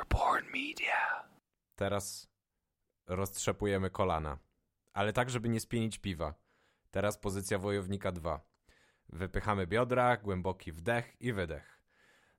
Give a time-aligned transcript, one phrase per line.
[0.00, 1.24] Airborne Media.
[1.76, 2.28] Teraz
[3.06, 4.38] roztrzepujemy kolana.
[4.92, 6.34] Ale tak, żeby nie spienić piwa.
[6.90, 8.40] Teraz pozycja wojownika 2.
[9.08, 11.82] Wypychamy biodra, głęboki wdech i wydech.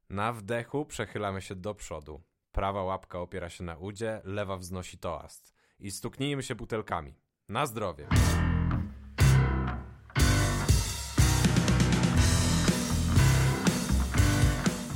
[0.10, 2.22] Na wdechu przechylamy się do przodu.
[2.52, 5.56] Prawa łapka opiera się na udzie, lewa wznosi toast.
[5.80, 7.16] I stuknijmy się butelkami.
[7.50, 8.08] Na zdrowie.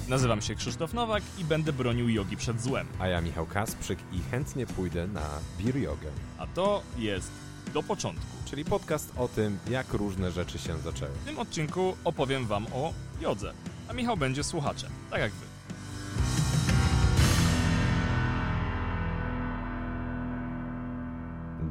[0.09, 2.87] Nazywam się Krzysztof Nowak i będę bronił jogi przed złem.
[2.99, 6.11] A ja Michał Kasprzyk i chętnie pójdę na beer jogę.
[6.37, 7.31] A to jest
[7.73, 8.25] do początku.
[8.45, 11.11] Czyli podcast o tym, jak różne rzeczy się zaczęły.
[11.11, 13.53] W tym odcinku opowiem wam o jodze,
[13.89, 15.45] a Michał będzie słuchaczem, tak jak wy.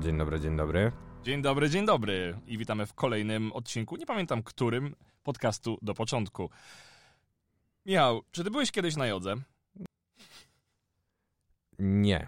[0.00, 0.92] Dzień dobry, dzień dobry.
[1.22, 6.50] Dzień dobry, dzień dobry i witamy w kolejnym odcinku, nie pamiętam którym, podcastu do początku.
[7.86, 9.34] Michał, czy ty byłeś kiedyś na jodze?
[11.78, 12.26] Nie.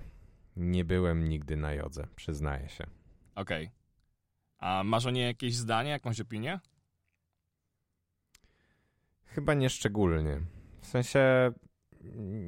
[0.57, 2.87] Nie byłem nigdy na jodze, przyznaję się.
[3.35, 3.71] Okej.
[4.59, 6.61] A masz o niej jakieś zdanie, jakąś opinię?
[9.25, 10.41] Chyba nie szczególnie.
[10.81, 11.53] W sensie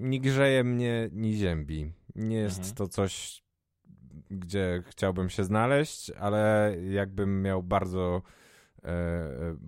[0.01, 1.93] nie grzeje mnie, ni ziębi.
[2.15, 2.75] Nie jest Mhm.
[2.77, 3.43] to coś,
[4.31, 8.23] gdzie chciałbym się znaleźć, ale jakbym miał bardzo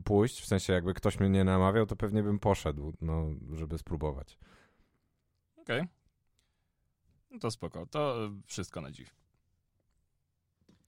[0.05, 4.39] pójść, w sensie jakby ktoś mnie nie namawiał, to pewnie bym poszedł, no, żeby spróbować.
[5.57, 5.85] Okej.
[7.31, 9.11] No to spoko, to wszystko na dziś.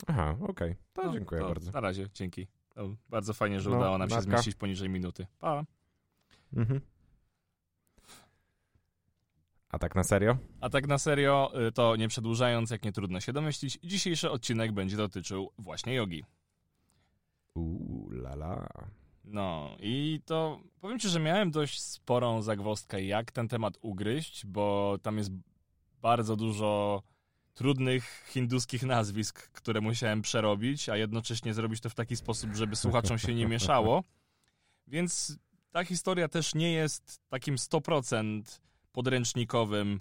[0.07, 0.77] Aha, okej.
[0.93, 1.71] To No, dziękuję to bardzo.
[1.71, 2.47] Na razie, dzięki.
[2.75, 5.27] To bardzo fajnie, że No, udało nam się zmieścić poniżej minuty.
[5.39, 5.65] Pa.
[6.53, 6.81] Mhm.
[9.69, 10.37] A tak na serio?
[10.61, 14.73] A tak na serio, y, to nie przedłużając, jak nie trudno się domyślić, dzisiejszy odcinek
[14.73, 16.25] będzie dotyczył właśnie jogi.
[17.55, 18.69] Uuu, lala.
[19.25, 24.99] No i to powiem ci, że miałem dość sporą zagwozdkę, jak ten temat ugryźć, bo
[25.03, 25.31] tam jest
[26.03, 27.03] bardzo dużo
[27.55, 33.19] trudnych hinduskich nazwisk, które musiałem przerobić, a jednocześnie zrobić to w taki sposób, żeby słuchaczom
[33.19, 34.03] się nie mieszało.
[34.87, 35.39] Więc
[35.71, 38.61] ta historia też nie jest takim 100%
[38.93, 40.01] podręcznikowym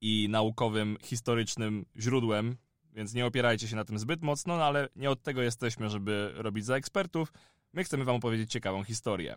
[0.00, 2.56] i naukowym, historycznym źródłem,
[2.96, 6.32] więc nie opierajcie się na tym zbyt mocno, no ale nie od tego jesteśmy, żeby
[6.34, 7.32] robić za ekspertów.
[7.72, 9.36] My chcemy wam opowiedzieć ciekawą historię.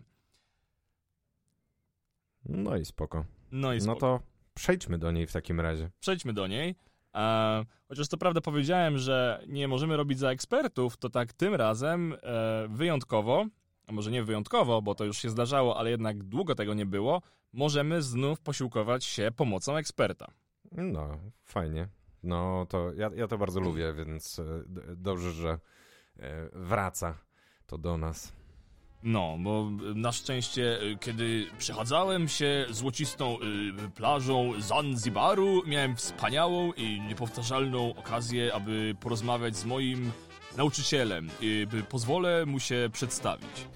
[2.44, 3.24] No i spoko.
[3.52, 4.00] No i No spoko.
[4.00, 4.20] to
[4.54, 5.90] przejdźmy do niej w takim razie.
[6.00, 6.74] przejdźmy do niej.
[7.14, 12.12] E, chociaż to prawda powiedziałem, że nie możemy robić za ekspertów, to tak tym razem
[12.22, 13.46] e, wyjątkowo,
[13.86, 17.22] a może nie wyjątkowo, bo to już się zdarzało, ale jednak długo tego nie było,
[17.52, 20.26] możemy znów posiłkować się pomocą eksperta.
[20.72, 21.88] No, fajnie.
[22.22, 24.44] No to ja, ja to bardzo lubię, więc e,
[24.96, 25.58] dobrze, że
[26.18, 27.18] e, wraca
[27.66, 28.32] to do nas.
[29.02, 33.38] No, bo na szczęście, y, kiedy przechadzałem się złocistą
[33.86, 40.12] y, plażą Zanzibaru, miałem wspaniałą i niepowtarzalną okazję, aby porozmawiać z moim
[40.56, 41.28] nauczycielem.
[41.42, 43.66] Y, by pozwolę mu się przedstawić.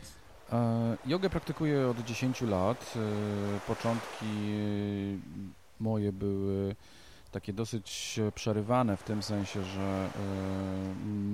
[0.52, 2.94] E, Jogę praktykuję od 10 lat.
[2.96, 5.18] E, Początki e,
[5.80, 6.76] moje były
[7.34, 10.08] takie dosyć przerywane w tym sensie, że e,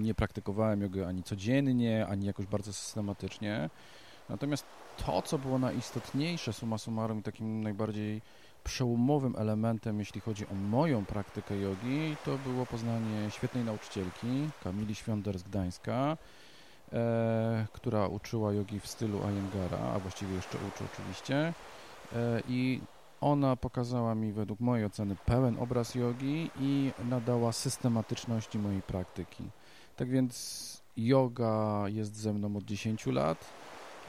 [0.02, 3.70] nie praktykowałem jogy ani codziennie, ani jakoś bardzo systematycznie.
[4.28, 4.64] Natomiast
[5.06, 8.22] to, co było najistotniejsze, summa summarum, i takim najbardziej
[8.64, 15.38] przełomowym elementem, jeśli chodzi o moją praktykę jogi, to było poznanie świetnej nauczycielki, Kamili Świąder
[15.38, 16.16] z Gdańska,
[16.92, 21.36] e, która uczyła jogi w stylu Iyengara, a właściwie jeszcze uczy oczywiście.
[22.12, 22.80] E, I
[23.20, 29.44] ona pokazała mi według mojej oceny pełen obraz jogi i nadała systematyczności mojej praktyki.
[29.96, 33.52] Tak więc yoga jest ze mną od 10 lat,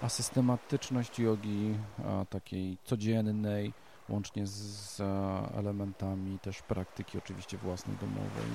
[0.01, 3.73] a systematyczność jogi a, takiej codziennej,
[4.09, 8.51] łącznie z, a, elementami też praktyki oczywiście własnej domowej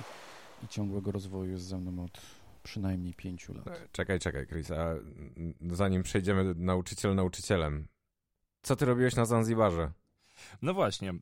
[0.65, 2.21] i ciągłego rozwoju jest ze mną od
[2.63, 3.69] przynajmniej 5 lat.
[3.69, 7.87] E, Czekaj, czekaj, Chris, a mm, zanim przejdziemy nauczyciel nauczycielem,
[8.63, 9.93] co ty robiłeś na Zanzibarze?
[10.63, 11.15] No właśnie.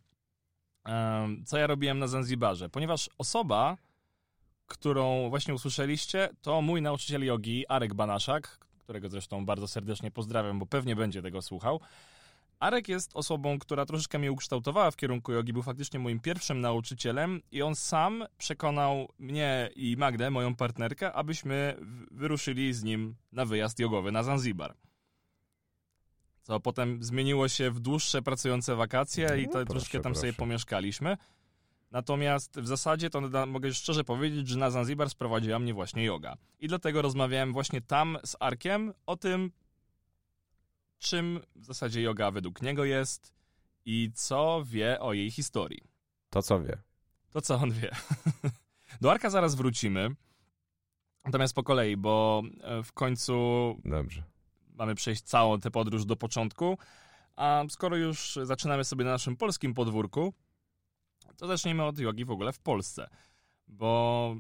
[1.47, 2.69] Co ja robiłem na Zanzibarze?
[2.69, 3.77] Ponieważ osoba,
[4.67, 10.67] którą właśnie usłyszeliście, to mój nauczyciel jogi, Arek Banaszak, którego zresztą bardzo serdecznie pozdrawiam, bo
[10.67, 11.81] pewnie będzie tego słuchał.
[12.61, 17.41] Arek jest osobą, która troszeczkę mnie ukształtowała w kierunku jogi, był faktycznie moim pierwszym nauczycielem
[17.53, 21.77] i on sam przekonał mnie i Magdę, moją partnerkę, abyśmy
[22.11, 24.75] wyruszyli z nim na wyjazd jogowy na Zanzibar.
[26.45, 30.39] Co potem zmieniło się w dłuższe pracujące wakacje i No, to troszkę tam sobie proszę.
[30.39, 31.17] pomieszkaliśmy.
[31.91, 36.37] Natomiast w zasadzie to mogę szczerze powiedzieć, że na Zanzibar sprowadziła mnie właśnie yoga.
[36.61, 39.51] I dlatego rozmawiałem właśnie tam z Arkiem o tym,
[40.99, 43.35] czym w zasadzie yoga według niego jest
[43.85, 45.81] i co wie o jej historii.
[46.31, 46.79] To co wie?
[47.31, 47.91] To co on wie.
[49.01, 50.09] Do Arka zaraz wrócimy.
[51.25, 53.35] Natomiast po kolei, bo e, w końcu
[53.85, 54.23] Dobrze.
[54.75, 56.79] Mamy przejść całą tę podróż do początku.
[57.37, 60.35] A skoro już zaczynamy sobie na naszym polskim podwórku,
[61.37, 63.09] to zacznijmy od jogi w ogóle w Polsce.
[63.69, 64.37] Bo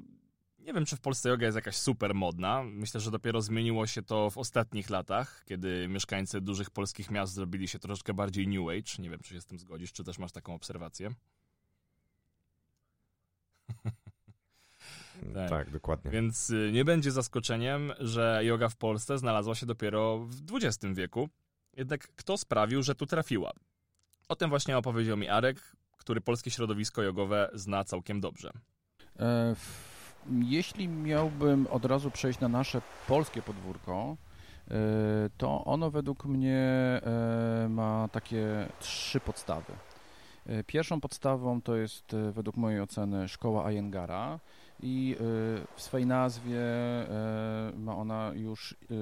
[0.58, 2.62] nie wiem, czy w Polsce yoga jest jakaś super modna.
[2.62, 7.68] Myślę, że dopiero zmieniło się to w ostatnich latach, kiedy mieszkańcy dużych polskich miast zrobili
[7.68, 9.02] się troszeczkę bardziej new age.
[9.02, 11.10] Nie wiem, czy się z tym zgodzisz, czy też masz taką obserwację.
[15.34, 15.70] Tak, Tak.
[15.70, 16.10] dokładnie.
[16.10, 21.28] Więc y, nie będzie zaskoczeniem, że yoga w Polsce znalazła się dopiero w XX wieku.
[21.76, 23.52] Jednak kto sprawił, że tu trafiła?
[24.28, 28.50] O tym właśnie opowiedział mi Arek, który polskie środowisko jogowe zna całkiem dobrze.
[29.18, 29.94] E, w-
[30.42, 34.16] Jeśli miałbym od razu przejść na nasze polskie podwórko,
[34.70, 34.74] e,
[35.36, 36.58] to ono według mnie
[37.02, 39.72] e, ma takie trzy podstawy.
[40.46, 44.40] E, Pierwszą podstawą to jest e, według mojej oceny szkoła Ayengara
[44.82, 45.24] i e,
[45.76, 48.94] w swej nazwie e, ma ona już e,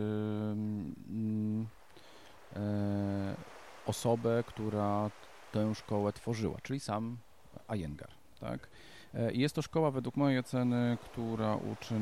[0.53, 1.67] mm,
[3.87, 5.11] osobę, która
[5.53, 7.17] tę szkołę tworzyła, czyli sam
[7.75, 8.11] Iyengar,
[8.41, 8.69] tak?
[9.33, 11.95] Jest to szkoła według mojej oceny, która uczy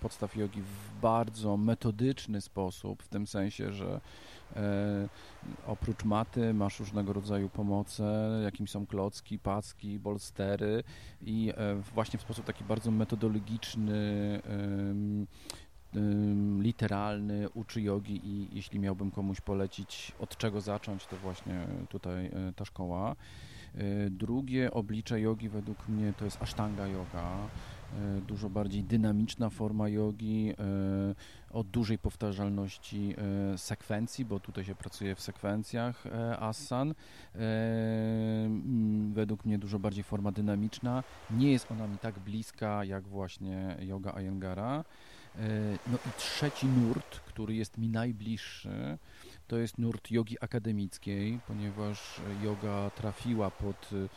[0.00, 4.00] podstaw jogi w bardzo metodyczny sposób, w tym sensie, że
[5.66, 10.84] oprócz maty masz różnego rodzaju pomoce, jakimi są klocki, packi, bolstery
[11.22, 14.40] i e, właśnie w sposób taki bardzo metodologiczny,
[16.60, 22.52] literalny uczy jogi i jeśli miałbym komuś polecić od czego zacząć, to właśnie tutaj e,
[22.56, 23.16] ta szkoła.
[23.74, 27.83] E, Drugie oblicze jogi według mnie to jest Ashtanga yoga, e,
[28.26, 31.14] dużo bardziej dynamiczna forma jogi, e,
[31.50, 33.14] o dużej powtarzalności
[33.54, 36.94] e, sekwencji, bo tutaj się pracuje w sekwencjach e, asan.
[37.34, 38.54] E,
[39.12, 41.02] Według mnie dużo bardziej forma dynamiczna.
[41.30, 44.84] Nie jest ona mi tak bliska jak właśnie yoga Ayengara.
[45.38, 45.48] E,
[45.92, 48.98] No i trzeci nurt, który jest mi najbliższy,
[49.48, 54.08] to jest nurt jogi akademickiej, ponieważ yoga trafiła pod e,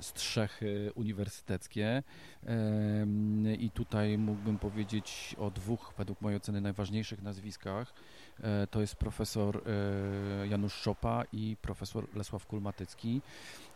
[0.00, 2.02] strzechy uniwersyteckie
[2.46, 7.92] Em, i tutaj mógłbym powiedzieć o dwóch, według mojej oceny, najważniejszych nazwiskach.
[8.40, 13.20] E, To jest profesor e, Janusz Szopa i profesor Lesław Kulmatycki.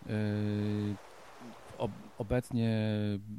[0.07, 0.13] E,
[1.79, 2.79] ob- Obecnie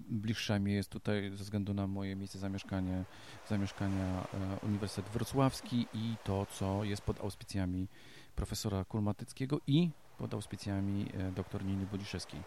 [0.09, 3.05] bliższa mi jest tutaj ze względu na moje miejsce zamieszkania,
[3.49, 7.87] zamieszkania e, Uniwersytet Wrocławski i to, co jest pod auspicjami
[8.35, 9.89] profesora Kulmatyckiego i
[10.21, 12.39] pod auspicjami e, dr Niny Budziszewskiej.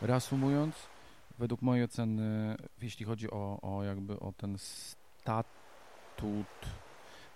[0.00, 0.74] Reasumując,
[1.38, 6.46] według mojej oceny, jeśli chodzi o, o jakby o ten statut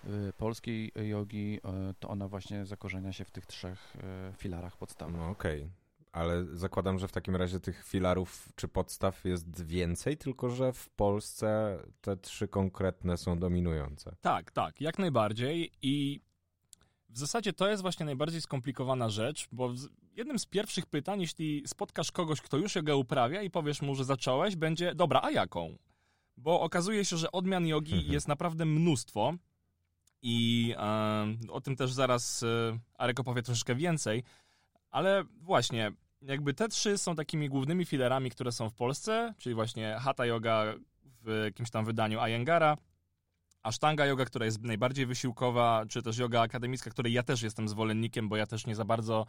[0.03, 3.97] e, polskiej jogi, e, to ona właśnie zakorzenia się w tych trzech
[4.37, 5.21] filarach podstawowych.
[5.21, 5.69] No okej.
[6.11, 10.89] Ale zakładam, że w takim razie tych filarów czy podstaw jest więcej, tylko że w
[10.89, 14.15] Polsce te trzy konkretne są dominujące.
[14.21, 16.21] Tak, tak, jak najbardziej i
[17.15, 19.73] w zasadzie to jest właśnie najbardziej skomplikowana rzecz, bo
[20.15, 24.05] jednym z pierwszych pytań, jeśli spotkasz kogoś, kto już jogę uprawia i powiesz mu, że
[24.05, 25.77] zacząłeś, będzie, dobra, a jaką?
[26.37, 28.13] Bo okazuje się, że odmian jogi Mhm.
[28.13, 29.33] jest naprawdę mnóstwo
[30.21, 34.23] i e, o tym też zaraz e, Arek opowie troszeczkę więcej,
[34.91, 35.91] ale właśnie,
[36.21, 40.73] jakby te trzy są takimi głównymi filerami, które są w Polsce, czyli właśnie Hatha Yoga
[41.03, 42.77] w jakimś tam wydaniu Ayengara,
[43.65, 48.29] Ashtanga yoga, która jest najbardziej wysiłkowa, czy też yoga akademicka, której ja też jestem zwolennikiem,
[48.29, 49.25] bo ja też nie za bardzo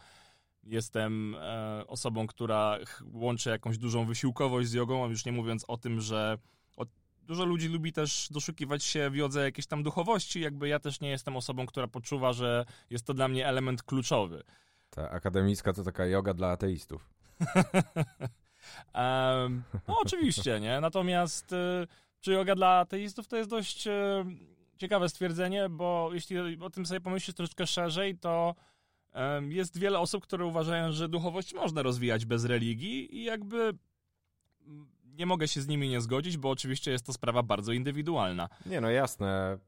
[0.65, 2.79] jestem e, osobą, która
[3.13, 6.39] łączy jakąś dużą wysiłkowość z jogą, a już nie mówiąc o tym, że
[7.27, 11.09] dużo ludzi lubi też doszukiwać się w jodze jakiejś tam duchowości, jakby ja też nie
[11.11, 14.43] jestem osobą, która poczuwa, że jest to dla mnie element kluczowy.
[14.91, 17.11] Ta akademicka to taka yoga dla ateistów.
[18.93, 20.81] Em, no oczywiście, nie?
[20.81, 21.87] Natomiast y,
[22.27, 23.91] czy yoga dla ateistów to jest dość y,
[24.77, 28.55] ciekawe stwierdzenie, bo jeśli o tym sobie pomyślisz troszeczkę szerzej, to
[29.49, 33.57] jest wiele osób, które uważają, że duchowość można rozwijać bez religii i jakby
[34.67, 38.49] mm, nie mogę się z nimi nie zgodzić, bo oczywiście jest to sprawa bardzo indywidualna.
[38.67, 39.59] Nie no, jasne.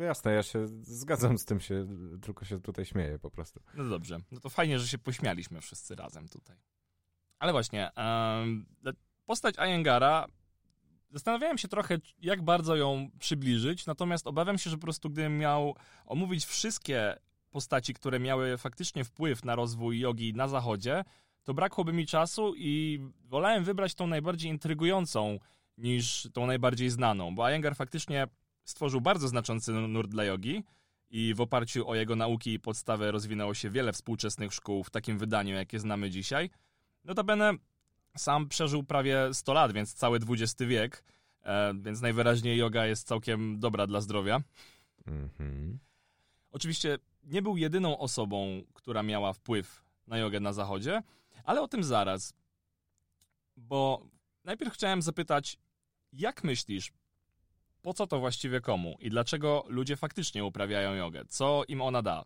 [0.00, 1.86] Jasne, ja się zgadzam z tym, się,
[2.22, 3.60] tylko się tutaj śmieję po prostu.
[3.74, 6.56] No dobrze, no to fajnie, że się pośmialiśmy wszyscy razem tutaj.
[7.38, 8.66] Ale właśnie, em,
[9.26, 10.26] postać Ayengara,
[11.10, 15.76] zastanawiałem się trochę, jak bardzo ją przybliżyć, natomiast obawiam się, że po prostu gdybym miał
[16.06, 17.16] omówić wszystkie
[17.50, 21.04] postaci, które miały faktycznie wpływ na rozwój jogi na zachodzie,
[21.42, 25.38] to brakłoby mi czasu i wolałem wybrać tą najbardziej intrygującą
[25.78, 28.26] niż tą najbardziej znaną, bo Iyengar faktycznie
[28.64, 30.62] stworzył bardzo znaczący nurt dla jogi,
[31.10, 35.18] i w oparciu o jego nauki i podstawę rozwinęło się wiele współczesnych szkół w takim
[35.18, 36.50] wydaniu, jakie znamy dzisiaj.
[37.04, 37.52] Notabene
[38.16, 41.04] sam przeżył prawie 100 lat, więc cały XX wiek,
[41.42, 44.40] e, więc najwyraźniej yoga jest całkiem dobra dla zdrowia.
[45.06, 45.78] Mhm.
[46.50, 51.02] Oczywiście nie był jedyną osobą, która miała wpływ na jogę na zachodzie,
[51.44, 52.34] ale o tym zaraz.
[53.56, 54.06] Bo
[54.44, 55.58] najpierw chciałem zapytać,
[56.12, 56.92] jak myślisz,
[57.82, 61.24] po co to właściwie komu i dlaczego ludzie faktycznie uprawiają jogę?
[61.28, 62.24] Co im ona da?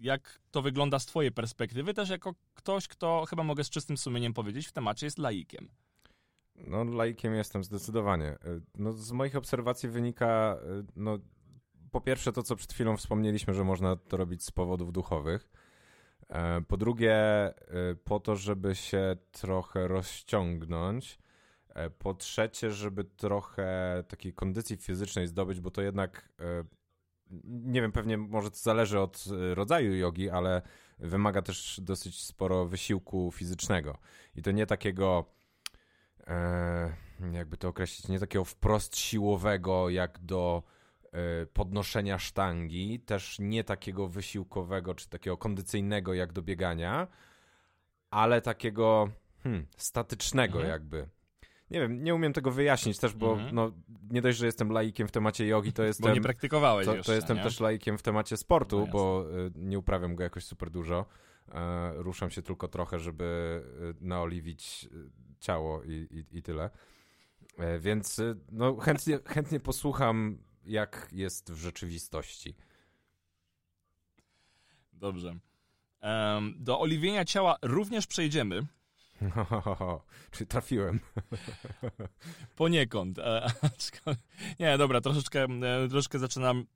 [0.00, 4.34] Jak to wygląda z Twojej perspektywy, też jako ktoś, kto chyba mogę z czystym sumieniem
[4.34, 5.68] powiedzieć, w temacie jest laikiem?
[6.54, 8.36] No, laikiem jestem zdecydowanie.
[8.78, 10.58] No, z moich obserwacji wynika,
[10.96, 11.18] no,
[11.90, 15.50] po pierwsze to, co przed chwilą wspomnieliśmy, że można to robić z powodów duchowych.
[16.28, 17.54] E, po drugie, e,
[18.04, 21.18] po to, żeby się trochę rozciągnąć.
[21.68, 26.28] E, po trzecie, żeby trochę takiej kondycji fizycznej zdobyć, bo to jednak,
[27.44, 30.62] nie wiem, pewnie może to zależy od rodzaju jogi, ale
[30.98, 33.98] wymaga też dosyć sporo wysiłku fizycznego.
[34.36, 35.24] I to nie takiego,
[37.32, 40.62] jakby to określić, nie takiego wprost siłowego, jak do
[41.12, 47.08] E, podnoszenia sztangi, też nie takiego wysiłkowego czy takiego kondycyjnego jak do biegania,
[48.10, 49.10] ale takiego
[49.42, 50.72] hmm, statycznego mhm.
[50.72, 51.08] jakby.
[51.70, 53.54] Nie wiem, nie umiem tego wyjaśnić też, bo mhm.
[53.54, 53.72] no,
[54.10, 56.08] nie dość, że jestem laikiem w temacie jogi, to jestem...
[56.08, 57.42] Bo nie praktykowałeś To, jeszcze, to jestem nie?
[57.42, 61.06] też laikiem w temacie sportu, no bo y, nie uprawiam go jakoś super dużo.
[61.52, 63.62] E, ruszam się tylko trochę, żeby
[64.00, 65.10] y, naoliwić y,
[65.40, 66.70] ciało i, i, i tyle.
[67.58, 68.20] E, więc
[68.52, 72.54] no, chętnie, chętnie posłucham jak jest w rzeczywistości.
[74.92, 75.36] Dobrze.
[76.02, 78.66] Um, do oliwienia ciała również przejdziemy.
[80.30, 81.00] Czy trafiłem?
[82.56, 83.18] Poniekąd.
[83.18, 83.52] E,
[84.60, 86.66] nie, dobra, troszeczkę, e, troszeczkę zaczynam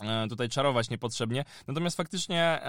[0.00, 1.44] e, tutaj czarować niepotrzebnie.
[1.66, 2.60] Natomiast faktycznie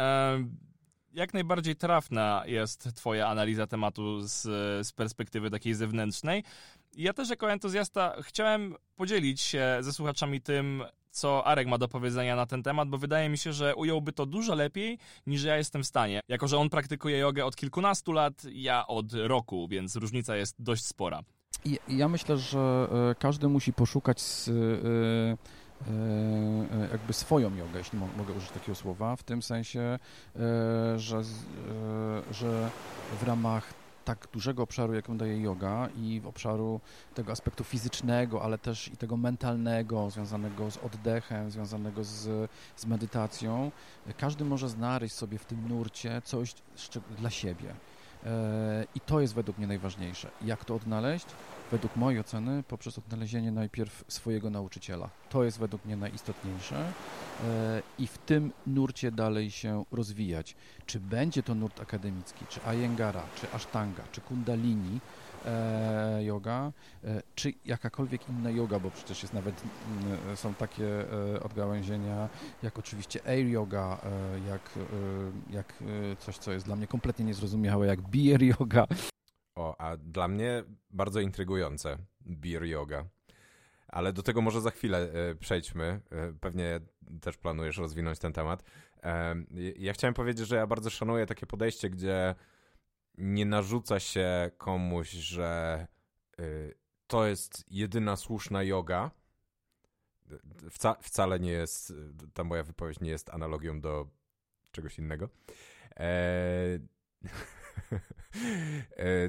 [1.14, 4.42] jak najbardziej trafna jest Twoja analiza tematu z,
[4.88, 6.44] z perspektywy takiej zewnętrznej.
[6.94, 10.84] Ja też jako entuzjasta chciałem podzielić się ze słuchaczami tym,
[11.16, 14.26] co Arek ma do powiedzenia na ten temat, bo wydaje mi się, że ująłby to
[14.26, 16.20] dużo lepiej niż ja jestem w stanie.
[16.28, 20.86] Jako, że on praktykuje jogę od kilkunastu lat, ja od roku, więc różnica jest dość
[20.86, 21.22] spora.
[21.66, 24.52] I, ja myślę, że e, każdy musi poszukać z, e,
[25.92, 30.00] e, jakby swoją jogę, jeśli mogę użyć takiego słowa, w tym sensie,
[30.96, 31.22] że,
[32.32, 32.70] że
[33.22, 36.80] w ramach tak dużego obszaru, jaką daje yoga i obszaru
[37.14, 43.72] tego aspektu fizycznego, ale też i tego mentalnego, związanego z oddechem, związanego z, z medytacją,
[44.18, 46.56] każdy może znaleźć sobie w tym nurcie coś
[47.18, 47.76] dla siebie.
[48.26, 50.30] E, I to jest według mnie najważniejsze.
[50.42, 51.26] Jak to odnaleźć?
[51.72, 55.10] według mojej oceny, poprzez odnalezienie najpierw swojego nauczyciela.
[55.30, 56.76] To jest według mnie najistotniejsze
[57.44, 60.56] e, i w tym nurcie dalej się rozwijać.
[60.86, 65.00] Czy będzie to nurt akademicki, czy Ayengara, czy Ashtanga, czy Kundalini,
[65.46, 66.72] e, yoga,
[67.04, 69.64] e, czy jakakolwiek inna yoga, bo przecież jest nawet,
[70.04, 72.30] mm, są takie e, odgałęzienia,
[72.64, 74.02] jak oczywiście air yoga,
[74.48, 74.80] jak,
[75.50, 75.74] jak
[76.20, 78.88] coś, co jest dla mnie kompletnie niezrozumiałe, jak beer yoga,
[79.56, 83.06] o, a dla mnie bardzo intrygujące beer yoga.
[83.88, 85.10] Ale do tego może za chwilę
[85.40, 86.02] przejdźmy.
[86.42, 86.80] Pewnie
[87.22, 88.64] też planujesz rozwinąć ten temat.
[89.78, 92.36] Ja chciałem powiedzieć, że ja bardzo szanuję takie podejście, gdzie
[93.18, 95.88] nie narzuca się komuś, że
[97.08, 99.12] to jest jedyna słuszna yoga.
[100.70, 101.94] Wca wcale nie jest,
[102.34, 104.08] ta moja wypowiedź nie jest analogią do
[104.72, 105.30] czegoś innego.
[106.00, 106.80] E,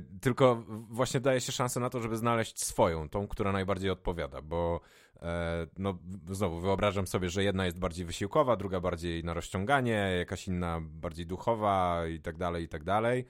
[0.21, 4.81] tylko właśnie daje się szansę na to, żeby znaleźć swoją, tą, która najbardziej odpowiada, bo
[5.23, 5.99] e, no
[6.31, 11.27] znowu wyobrażam sobie, że jedna jest bardziej wysiłkowa, druga bardziej na rozciąganie, jakaś inna bardziej
[11.27, 13.27] duchowa i tak dalej, i tak dalej.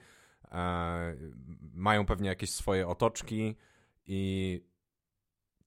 [0.51, 1.15] E,
[1.73, 3.55] mają pewnie jakieś swoje otoczki
[4.05, 4.61] i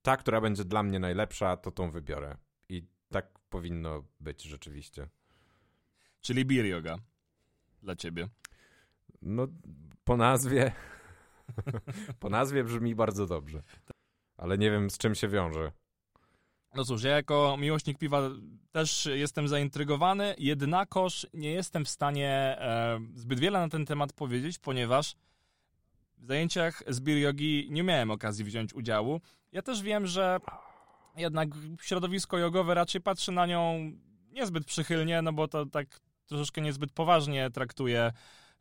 [0.01, 2.37] ta, która będzie dla mnie najlepsza, to tą wybiorę.
[2.69, 5.07] I tak powinno być rzeczywiście.
[6.21, 6.97] Czyli beer yoga
[7.83, 8.29] dla ciebie.
[9.21, 9.47] No,
[10.03, 10.71] po nazwie.
[12.19, 13.63] po nazwie brzmi bardzo dobrze.
[14.37, 15.71] Ale nie wiem, z czym się wiąże.
[16.75, 18.21] No cóż, ja jako miłośnik piwa
[18.71, 24.59] też jestem zaintrygowany, jednakoż nie jestem w stanie e, zbyt wiele na ten temat powiedzieć,
[24.59, 25.15] ponieważ
[26.17, 29.21] w zajęciach z beer yogi nie miałem okazji wziąć udziału.
[29.51, 30.39] Ja też wiem, że
[31.17, 31.49] jednak
[31.81, 33.91] środowisko jogowe raczej patrzy na nią
[34.31, 38.11] niezbyt przychylnie, no bo to tak troszeczkę niezbyt poważnie traktuje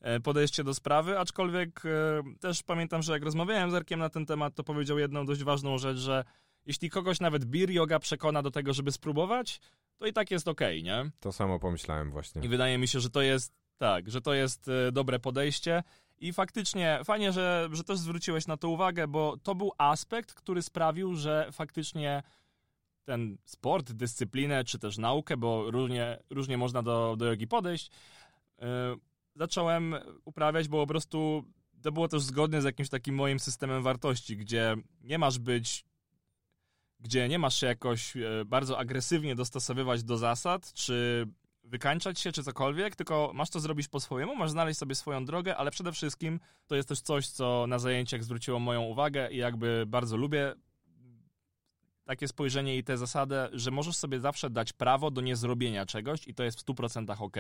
[0.01, 4.27] E, podejście do sprawy, aczkolwiek e, też pamiętam, że jak rozmawiałem z Erkiem na ten
[4.27, 6.25] temat, to powiedział jedną dość ważną rzecz, że
[6.67, 9.61] jeśli kogoś nawet beer yoga przekona do tego, żeby spróbować,
[9.97, 11.11] to i tak jest okej, okay, nie?
[11.21, 12.43] To samo pomyślałem właśnie.
[12.43, 15.83] I wydaje mi się, że to jest tak, że to jest e, dobre podejście
[16.19, 20.63] I faktycznie fajnie, że, że też zwróciłeś na to uwagę, bo to był aspekt, który
[20.63, 22.23] sprawił, że faktycznie
[23.05, 27.91] ten sport, dyscyplinę, czy też naukę, bo różnie, różnie można do, do jogi podejść,
[28.59, 28.67] yy,
[29.35, 31.45] zacząłem uprawiać, bo po prostu
[31.83, 35.85] to było też zgodne z jakimś takim moim systemem wartości, gdzie nie masz być,
[37.01, 41.27] gdzie nie masz się jakoś yy, bardzo agresywnie dostosowywać do zasad, czy
[41.65, 45.57] wykańczać się, czy cokolwiek, tylko masz to zrobić po swojemu, masz znaleźć sobie swoją drogę,
[45.57, 49.85] ale przede wszystkim to jest też coś, co na zajęciach zwróciło moją uwagę i jakby
[49.87, 50.55] bardzo lubię
[52.05, 56.35] takie spojrzenie i tę zasadę, że możesz sobie zawsze dać prawo do niezrobienia czegoś i
[56.35, 57.37] to jest w 100% ok.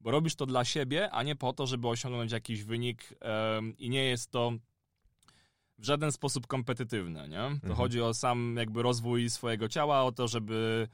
[0.00, 3.90] Bo robisz to dla siebie, a nie po to, żeby osiągnąć jakiś wynik um, i
[3.90, 4.52] nie jest to
[5.78, 7.36] w żaden sposób kompetytywne, nie?
[7.36, 7.74] To mhm.
[7.74, 10.88] chodzi o sam jakby rozwój swojego ciała, o to, żeby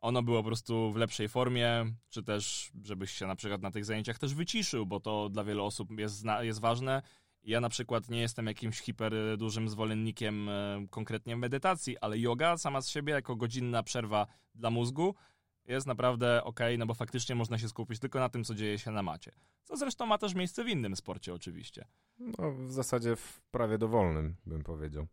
[0.00, 3.84] ono było po prostu w lepszej formie, czy też żebyś się na przykład na tych
[3.84, 7.02] zajęciach też wyciszył, bo to dla wielu osób jest, jest ważne
[7.44, 12.80] ja na przykład nie jestem jakimś hiper dużym zwolennikiem e, konkretnie medytacji, ale yoga sama
[12.80, 15.14] z siebie jako godzinna przerwa dla mózgu
[15.64, 18.90] jest naprawdę ok, no bo faktycznie można się skupić tylko na tym, co dzieje się
[18.90, 19.32] na macie.
[19.64, 21.84] Co zresztą ma też miejsce w innym sporcie oczywiście.
[22.18, 25.06] No w zasadzie w prawie dowolnym bym powiedział.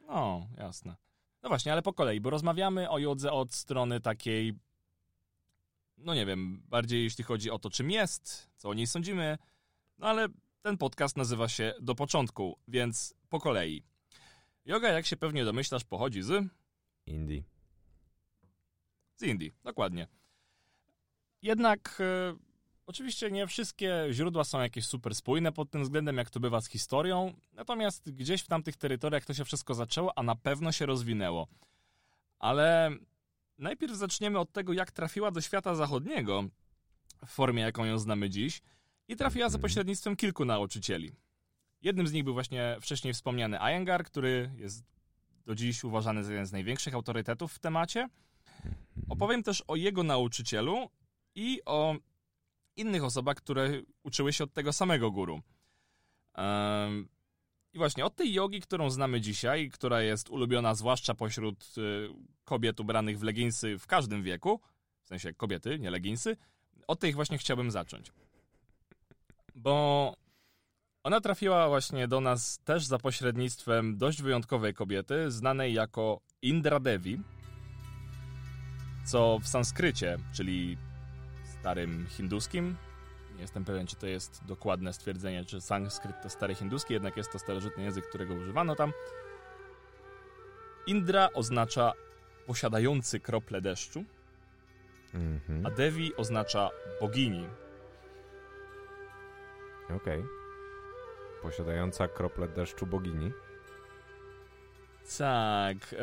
[0.00, 0.96] No, jasne.
[1.42, 4.54] No właśnie, ale po kolei, bo rozmawiamy o jodze od strony takiej,
[5.98, 9.38] no nie wiem, bardziej jeśli chodzi o to, czym jest, co o niej sądzimy,
[9.98, 10.28] no ale
[10.62, 13.82] ten podcast nazywa się Do Początku, więc po kolei.
[14.64, 16.46] Yoga, jak się pewnie domyślasz, pochodzi z...
[17.06, 17.44] Indii.
[19.20, 20.06] Z Indii, dokładnie.
[21.42, 22.36] Jednak e,
[22.86, 26.68] oczywiście nie wszystkie źródła są jakieś super spójne pod tym względem, jak to bywa z
[26.68, 31.48] historią, natomiast gdzieś w tamtych terytoriach to się wszystko zaczęło, a na pewno się rozwinęło.
[32.38, 32.90] Ale
[33.58, 36.44] najpierw zaczniemy od tego, jak trafiła do świata zachodniego
[37.26, 38.60] w formie, jaką ją znamy dziś–
[39.10, 41.12] i trafiła za pośrednictwem kilku nauczycieli.
[41.82, 44.84] Jednym z nich był właśnie wcześniej wspomniany Iyengar, który jest
[45.46, 48.08] do dziś uważany za jeden z największych autorytetów w temacie.
[49.08, 50.90] Opowiem też o jego nauczycielu
[51.34, 51.94] i o
[52.76, 55.40] innych osobach, które uczyły się od tego samego guru.
[57.72, 62.08] I właśnie od tej jogi, którą znamy dzisiaj, która jest ulubiona zwłaszcza pośród y,
[62.44, 64.60] kobiet ubranych w leginsy w każdym wieku,
[65.02, 66.36] w sensie kobiety, nie leginsy,
[66.86, 68.12] od tej właśnie chciałbym zacząć
[69.54, 70.14] bo
[71.02, 77.20] ona trafiła właśnie do nas też za pośrednictwem dość wyjątkowej kobiety, znanej jako Indra Devi,
[79.10, 80.78] co w sanskrycie, czyli
[81.60, 82.76] starym hinduskim,
[83.34, 87.32] nie jestem pewien, czy to jest dokładne stwierdzenie, czy sanskryt to stary hinduski, jednak jest
[87.32, 88.92] to starożytny język, którego używano tam.
[90.86, 91.92] Indra oznacza
[92.46, 94.04] posiadający krople deszczu,
[95.14, 95.66] mm -hmm.
[95.66, 96.70] a Devi oznacza
[97.00, 97.46] bogini,
[99.96, 100.20] Okej.
[100.20, 100.24] Okay.
[101.42, 103.32] Posiadająca krople deszczu bogini.
[105.18, 105.96] Tak, e,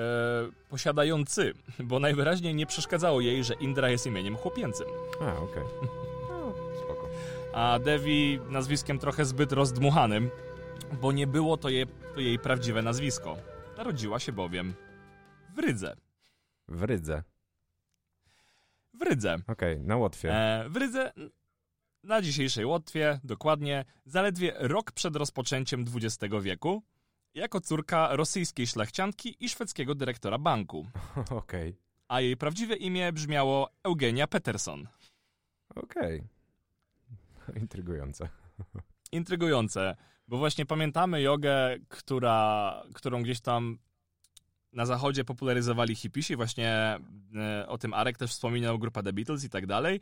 [0.69, 4.87] posiadający, bo najwyraźniej nie przeszkadzało jej, że Indra jest imieniem chłopięcym.
[5.21, 5.63] A, okej.
[5.63, 5.89] Okay.
[6.29, 7.09] No, spoko.
[7.53, 10.29] A Devi nazwiskiem trochę zbyt rozdmuchanym,
[11.01, 13.37] bo nie było to jej, to jej prawdziwe nazwisko.
[13.77, 14.73] Narodziła się bowiem
[15.55, 15.95] w Rydze.
[16.67, 17.23] W Rydze?
[18.93, 19.37] W Rydze.
[19.47, 20.33] Okej, okay, na Łotwie.
[20.33, 21.11] E, w Rydze
[22.03, 26.83] na dzisiejszej Łotwie, dokładnie zaledwie rok przed rozpoczęciem XX wieku,
[27.37, 30.87] jako córka rosyjskiej szlachcianki i szwedzkiego dyrektora banku.
[31.17, 31.69] Okej.
[31.69, 31.73] Okay.
[32.07, 34.87] A jej prawdziwe imię brzmiało Eugenia Peterson.
[35.75, 36.23] Okej.
[37.45, 37.59] Okay.
[37.59, 38.29] Intrygujące.
[39.11, 39.95] Intrygujące,
[40.27, 43.77] bo właśnie pamiętamy jogę, która, którą gdzieś tam
[44.73, 46.99] na zachodzie popularyzowali hipisi, właśnie
[47.35, 49.99] e, o tym Arek też wspominał, grupa The Beatles i tak dalej,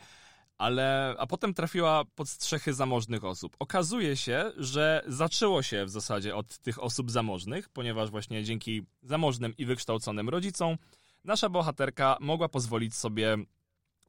[0.57, 3.55] ale a potem trafiła pod strzechy zamożnych osób.
[3.59, 9.53] Okazuje się, że zaczęło się w zasadzie od tych osób zamożnych, ponieważ właśnie dzięki zamożnym
[9.57, 10.77] i wykształconym rodzicom
[11.23, 13.37] nasza bohaterka mogła pozwolić sobie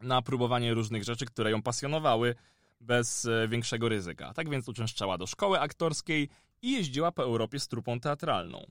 [0.00, 2.34] na próbowanie różnych rzeczy, które ją pasjonowały
[2.80, 4.34] bez e, większego ryzyka.
[4.34, 6.28] Tak więc uczęszczała do szkoły aktorskiej
[6.62, 8.66] i jeździła po Europie z trupą teatralną.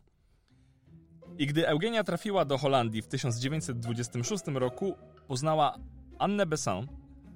[1.37, 4.95] I gdy Eugenia trafiła do Holandii w 1926 roku,
[5.27, 5.77] poznała
[6.19, 6.89] Annę Besant,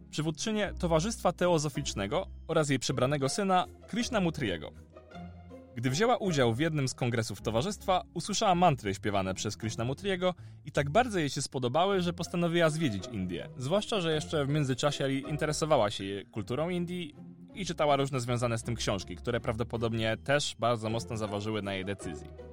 [0.09, 4.71] przywódczynię Towarzystwa Teozoficznego oraz jej przybranego syna Krishnamutriego.
[5.75, 10.33] Gdy wzięła udział w jednym z kongresów towarzystwa, usłyszała mantry śpiewane przez Krishnamutriego
[10.65, 13.49] i tak bardzo jej się spodobały, że postanowiła zwiedzić Indię.
[13.57, 17.15] Zwłaszcza, że jeszcze w międzyczasie interesowała się kulturą Indii
[17.53, 21.85] i czytała różne związane z tym książki, które prawdopodobnie też bardzo mocno zaważyły na jej
[21.85, 22.48] decyzji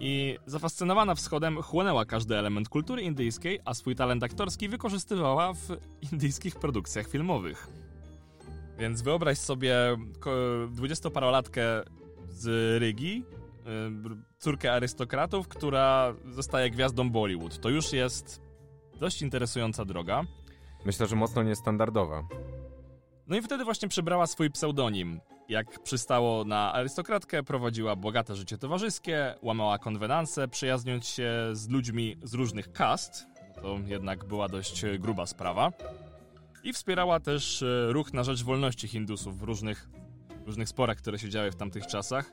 [0.00, 5.68] i zafascynowana wschodem chłonęła każdy element kultury indyjskiej, a swój talent aktorski wykorzystywała w
[6.12, 7.68] indyjskich produkcjach filmowych.
[8.78, 9.76] Więc wyobraź sobie
[10.70, 11.82] dwudziestoparolatkę
[12.28, 17.60] z Rygi, y, córkę arystokratów, która zostaje gwiazdą Bollywood.
[17.60, 18.40] To już jest
[19.00, 20.24] dość interesująca droga.
[20.84, 22.22] Myślę, że mocno niestandardowa.
[23.26, 25.20] No i wtedy właśnie przybrała swój pseudonim.
[25.48, 32.34] Jak przystało na arystokratkę, prowadziła bogate życie towarzyskie, łamała konwenanse, przyjaźniąc się z ludźmi z
[32.34, 33.26] różnych kast.
[33.62, 35.72] To jednak była dość gruba sprawa.
[36.64, 39.88] I wspierała też e, ruch na rzecz wolności Hindusów w różnych,
[40.46, 42.32] różnych sporach, które się działy w tamtych czasach.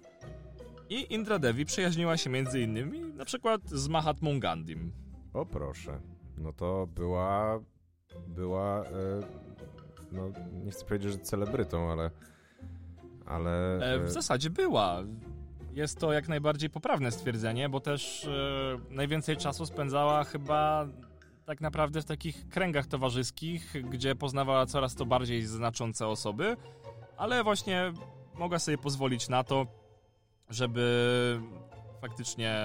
[0.89, 4.91] I Indra Devi przyjaźniła się między innymi na przykład z Mahatmą Gandhim.
[5.33, 5.99] O proszę.
[6.37, 7.59] No to była...
[8.27, 8.83] była...
[8.85, 8.91] E,
[10.11, 10.31] no
[10.63, 12.11] nie chcę powiedzieć, że celebrytą, ale...
[13.31, 13.79] ale...
[13.93, 15.03] E, w zasadzie była.
[15.73, 20.87] Jest to jak najbardziej poprawne stwierdzenie, bo też e, najwięcej czasu spędzała chyba
[21.45, 26.57] tak naprawdę w takich kręgach towarzyskich, gdzie poznawała coraz to bardziej znaczące osoby,
[27.17, 27.93] ale właśnie
[28.35, 29.67] mogła sobie pozwolić na to,
[30.49, 31.41] żeby
[32.01, 32.55] faktycznie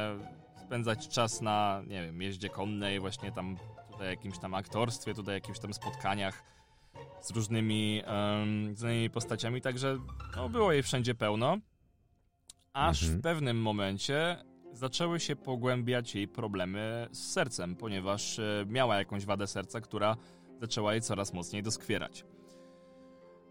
[0.67, 3.57] spędzać czas na, nie wiem, jeździe konnej, właśnie tam
[3.93, 6.43] tutaj jakimś tam aktorstwie, tutaj jakimś tam spotkaniach
[7.21, 9.99] z różnymi um, znanymi postaciami, także
[10.37, 11.59] no, było jej wszędzie pełno.
[12.73, 13.21] Aż mhm.
[13.21, 14.37] w pewnym momencie
[14.73, 20.17] zaczęły się pogłębiać jej problemy z sercem, ponieważ e, miała jakąś wadę serca, która
[20.61, 22.25] zaczęła jej coraz mocniej doskwierać.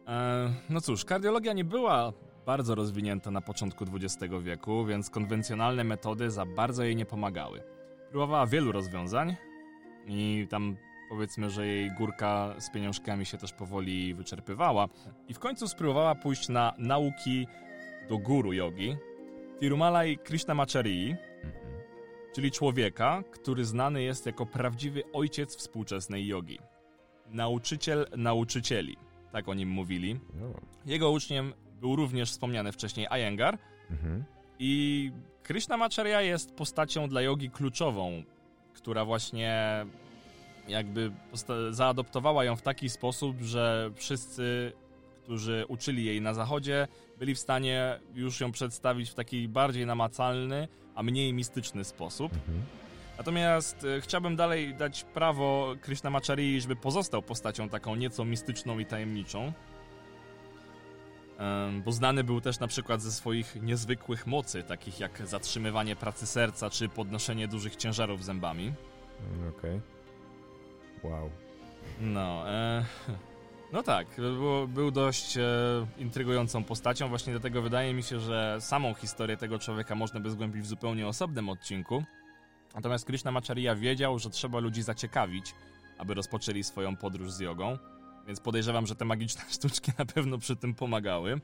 [0.07, 2.13] E, no cóż, kardiologia nie była
[2.45, 7.63] bardzo rozwinięta na początku XX wieku, więc konwencjonalne metody za bardzo jej nie pomagały.
[8.11, 9.35] Próbowała wielu rozwiązań
[10.07, 10.77] i tam
[11.09, 14.87] powiedzmy, że jej górka z pieniążkami się też powoli wyczerpywała
[15.27, 17.47] i w końcu spróbowała pójść na nauki
[18.09, 18.95] do guru jogi,
[19.59, 21.75] Tirumalai Krishnamacharyi, mhm.
[22.35, 26.59] czyli człowieka, który znany jest jako prawdziwy ojciec współczesnej jogi.
[27.29, 28.97] Nauczyciel nauczycieli,
[29.31, 30.19] tak o nim mówili.
[30.85, 33.57] Jego uczniem był również wspomniany wcześniej Iyengar
[33.91, 34.23] mhm.
[34.59, 35.11] i
[35.43, 38.23] Krishnamacharya jest postacią dla jogi kluczową,
[38.73, 39.85] która właśnie
[40.67, 41.11] jakby
[41.71, 44.73] zaadoptowała ją w taki sposób, że wszyscy,
[45.23, 46.87] którzy uczyli jej na zachodzie,
[47.19, 52.33] byli w stanie już ją przedstawić w taki bardziej namacalny, a mniej mistyczny sposób.
[52.33, 52.61] Mhm.
[53.17, 59.53] Natomiast e, chciałbym dalej dać prawo Krishnamacharyi, żeby pozostał postacią taką nieco mistyczną i tajemniczą.
[61.85, 66.69] bo znany był też na przykład ze swoich niezwykłych mocy, takich jak zatrzymywanie pracy serca
[66.69, 68.73] czy podnoszenie dużych ciężarów zębami.
[69.49, 69.71] Okej.
[69.71, 69.94] Okay.
[71.03, 71.29] Wow.
[72.01, 72.85] No, e,
[73.73, 75.41] no tak, był, był dość e,
[75.97, 80.61] intrygującą postacią, właśnie dlatego wydaje mi się, że samą historię tego człowieka można by zgłębić
[80.63, 82.03] w zupełnie osobnym odcinku.
[82.75, 85.53] Natomiast Krishna Macharya wiedział, że trzeba ludzi zaciekawić,
[85.97, 87.77] aby rozpoczęli swoją podróż z jogą,
[88.27, 91.41] więc podejrzewam, że te magiczne sztuczki na pewno przy tym pomagały.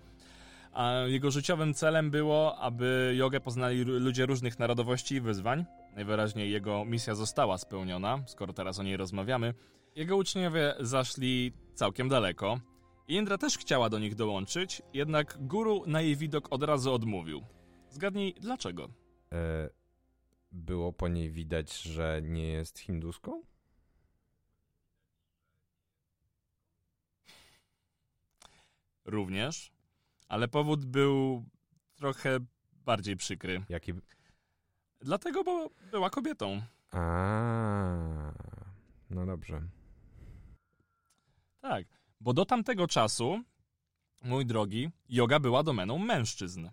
[0.73, 5.65] A jego życiowym celem było, aby jogę poznali ludzie różnych narodowości i wyzwań.
[5.95, 9.53] Najwyraźniej jego misja została spełniona, skoro teraz o niej rozmawiamy.
[9.95, 12.59] Jego uczniowie zaszli całkiem daleko.
[13.07, 17.41] Indra też chciała do nich dołączyć, jednak guru na jej widok od razu odmówił.
[17.89, 18.89] Zgadnij dlaczego?
[19.31, 19.69] E,
[20.51, 23.41] było po niej widać, że nie jest hinduską?
[29.05, 29.71] Również,
[30.31, 31.45] ale powód był
[31.95, 32.39] trochę
[32.85, 33.63] bardziej przykry.
[33.69, 33.93] Jaki?
[35.01, 36.61] Dlatego, bo była kobietą.
[36.91, 38.31] A,
[39.09, 39.61] no dobrze.
[41.61, 41.85] Tak,
[42.19, 43.43] bo do tamtego czasu,
[44.21, 46.69] mój drogi, yoga była domeną mężczyzn.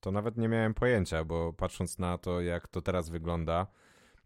[0.00, 3.66] To nawet nie miałem pojęcia, bo patrząc na to, jak to teraz wygląda,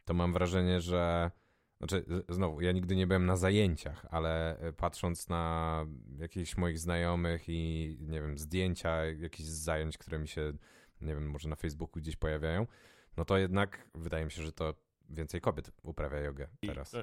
[0.05, 1.31] to mam wrażenie, że.
[1.79, 5.87] Znaczy, znowu, ja nigdy nie byłem na zajęciach, ale e, patrząc na
[6.19, 10.53] jakichś moich znajomych i nie wiem, zdjęcia jakichś zajęć, które mi się,
[11.01, 12.67] nie wiem, może na Facebooku gdzieś pojawiają,
[13.17, 14.75] no to jednak wydaje mi się, że to
[15.11, 16.95] więcej kobiet uprawia jogę teraz.
[16.95, 16.97] I,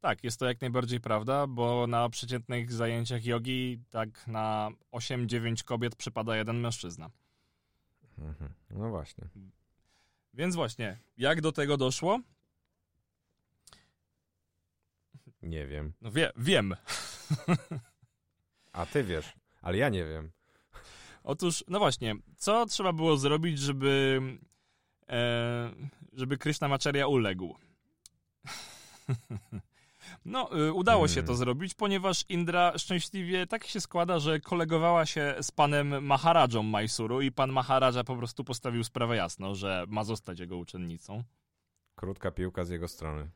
[0.00, 5.96] tak, jest to jak najbardziej prawda, bo na przeciętnych zajęciach jogi tak na 8-9 kobiet
[5.96, 7.10] przypada jeden mężczyzna.
[8.18, 8.52] Mhm.
[8.70, 9.28] No właśnie.
[10.34, 12.20] Więc właśnie, jak do tego doszło?
[15.42, 15.92] Nie wiem.
[16.00, 16.76] No wie, wiem.
[18.72, 20.30] A ty wiesz, ale ja nie wiem.
[21.24, 24.20] Otóż, no właśnie, co trzeba było zrobić, żeby
[25.08, 25.72] e,
[26.12, 27.54] żeby Krishna Macharya uległ?
[30.24, 31.36] No, y, udało się to hmm.
[31.36, 37.32] zrobić, ponieważ Indra szczęśliwie tak się składa, że kolegowała się z panem Maharadżą Majsuru i
[37.32, 41.24] pan Maharadża po prostu postawił sprawę jasno, że ma zostać jego uczennicą.
[41.94, 43.30] Krótka piłka z jego strony.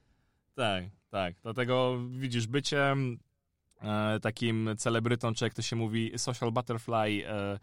[0.56, 1.34] Tak, tak.
[1.42, 2.96] Dlatego widzisz, bycie
[3.82, 7.58] e, takim celebrytą, czy jak to się mówi, social butterfly, e,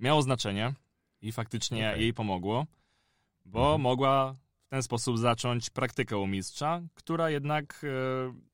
[0.00, 0.74] miało znaczenie
[1.22, 2.00] i faktycznie okay.
[2.00, 2.66] jej pomogło,
[3.44, 3.80] bo mhm.
[3.80, 7.86] mogła w ten sposób zacząć praktykę u mistrza, która jednak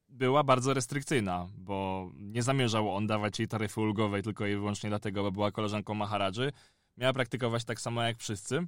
[0.09, 5.22] była bardzo restrykcyjna, bo nie zamierzał on dawać jej taryfy ulgowej tylko i wyłącznie dlatego,
[5.22, 6.53] bo była koleżanką Maharadży.
[6.96, 8.66] Miała praktykować tak samo jak wszyscy.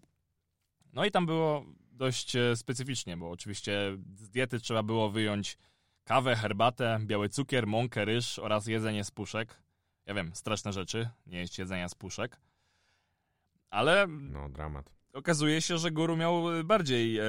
[0.93, 1.65] No i tam było
[1.99, 5.59] dość e, specyficznie, bo oczywiście z diety trzeba było wyjąć
[6.05, 9.63] kawę, herbatę, biały cukier, mąkę, ryż oraz jedzenie z puszek.
[10.07, 12.41] Ja wiem, straszne rzeczy, nie jeść jedzenia z puszek.
[13.71, 14.07] Ale...
[14.07, 14.93] No, dramat.
[15.13, 17.25] Okazuje się, że guru miał bardziej e,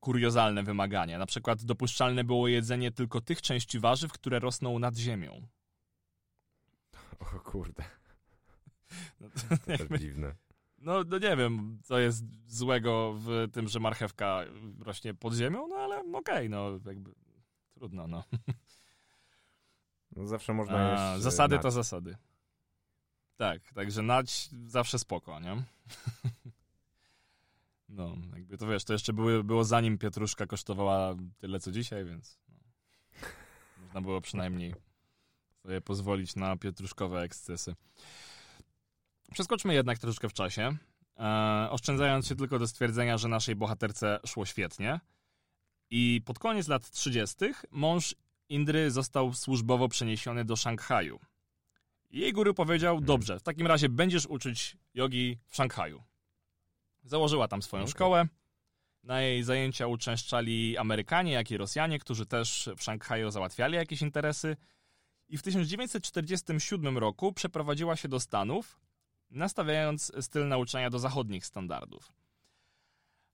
[0.00, 1.18] kuriozalne wymagania.
[1.18, 5.46] Na przykład dopuszczalne było jedzenie tylko tych części warzyw, które rosną nad ziemią.
[7.20, 7.84] O kurde.
[9.20, 10.34] No to, to dziwne.
[10.86, 14.40] No, no nie wiem, co jest złego w tym, że marchewka
[14.80, 17.14] rośnie pod ziemią, no ale okej, okay, no jakby
[17.74, 18.24] trudno, no.
[20.16, 21.62] no zawsze można jeść e, Zasady nać.
[21.62, 22.16] to zasady.
[23.36, 25.56] Tak, także nać zawsze spoko, nie?
[27.88, 32.38] No, jakby to wiesz, to jeszcze były, było zanim pietruszka kosztowała tyle co dzisiaj, więc
[32.48, 32.54] no,
[33.82, 34.74] można było przynajmniej
[35.62, 37.74] sobie pozwolić na pietruszkowe ekscesy.
[39.32, 40.76] Przeskoczmy jednak troszeczkę w czasie,
[41.18, 45.00] e, oszczędzając się tylko do stwierdzenia, że naszej bohaterce szło świetnie.
[45.90, 47.36] I pod koniec lat 30.
[47.70, 48.14] mąż
[48.48, 51.20] Indry został służbowo przeniesiony do Szanghaju.
[52.10, 53.06] Jej guru powiedział, hmm.
[53.06, 56.02] dobrze, w takim razie będziesz uczyć jogi w Szanghaju.
[57.04, 57.90] Założyła tam swoją okay.
[57.90, 58.28] szkołę.
[59.02, 64.56] Na jej zajęcia uczęszczali Amerykanie, jak i Rosjanie, którzy też w Szanghaju załatwiali jakieś interesy.
[65.28, 68.80] I w 1947 roku przeprowadziła się do Stanów,
[69.30, 72.12] nastawiając styl nauczania do zachodnich standardów.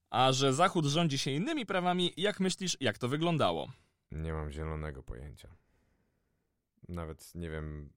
[0.09, 3.71] A że Zachód rządzi się innymi prawami, jak myślisz, jak to wyglądało?
[4.11, 5.49] Nie mam zielonego pojęcia.
[6.89, 7.89] Nawet nie wiem,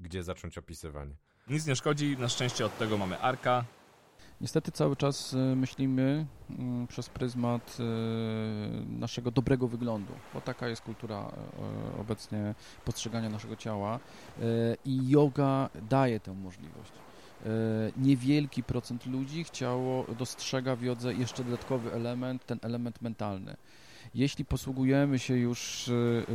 [0.00, 1.16] gdzie zacząć opisywanie.
[1.48, 3.64] Nic nie szkodzi, na szczęście od tego mamy Arka,
[4.40, 7.84] Niestety cały czas y, myślimy mm, przez pryzmat y,
[8.86, 11.32] naszego dobrego wyglądu, bo taka jest kultura
[11.96, 14.00] y, obecnie postrzegania naszego ciała
[14.84, 16.92] i yoga daje tę możliwość.
[17.96, 23.56] Niewielki procent ludzi chciało, dostrzega w jodze jeszcze dodatkowy element, ten element mentalny.
[24.14, 25.92] Jeśli posługujemy się już, e,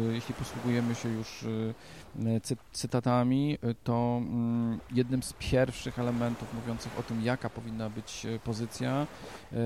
[0.09, 7.03] e, jeśli posługujemy się już e, cytatami, to mm, jednym z pierwszych elementów mówiących o
[7.03, 9.07] tym, jaka powinna być pozycja,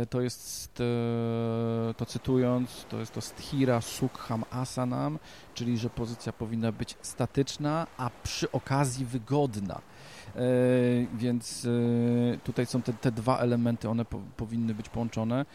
[0.10, 0.82] to jest,
[1.98, 5.20] to cytując, to jest to sthira sukham asanam,
[5.54, 9.82] czyli że pozycja powinna być statyczna, a przy okazji wygodna.
[11.14, 11.68] Więc
[12.44, 15.46] tutaj są te, te dwa elementy, one po, powinny być połączone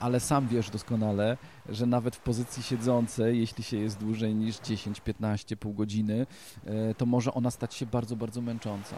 [0.00, 1.36] ale sam wiesz doskonale,
[1.68, 6.26] że nawet w pozycji siedzącej, jeśli się jest dłużej niż 10, 15, pół godziny,
[6.66, 8.96] e, to może ona stać się bardzo, bardzo męcząca.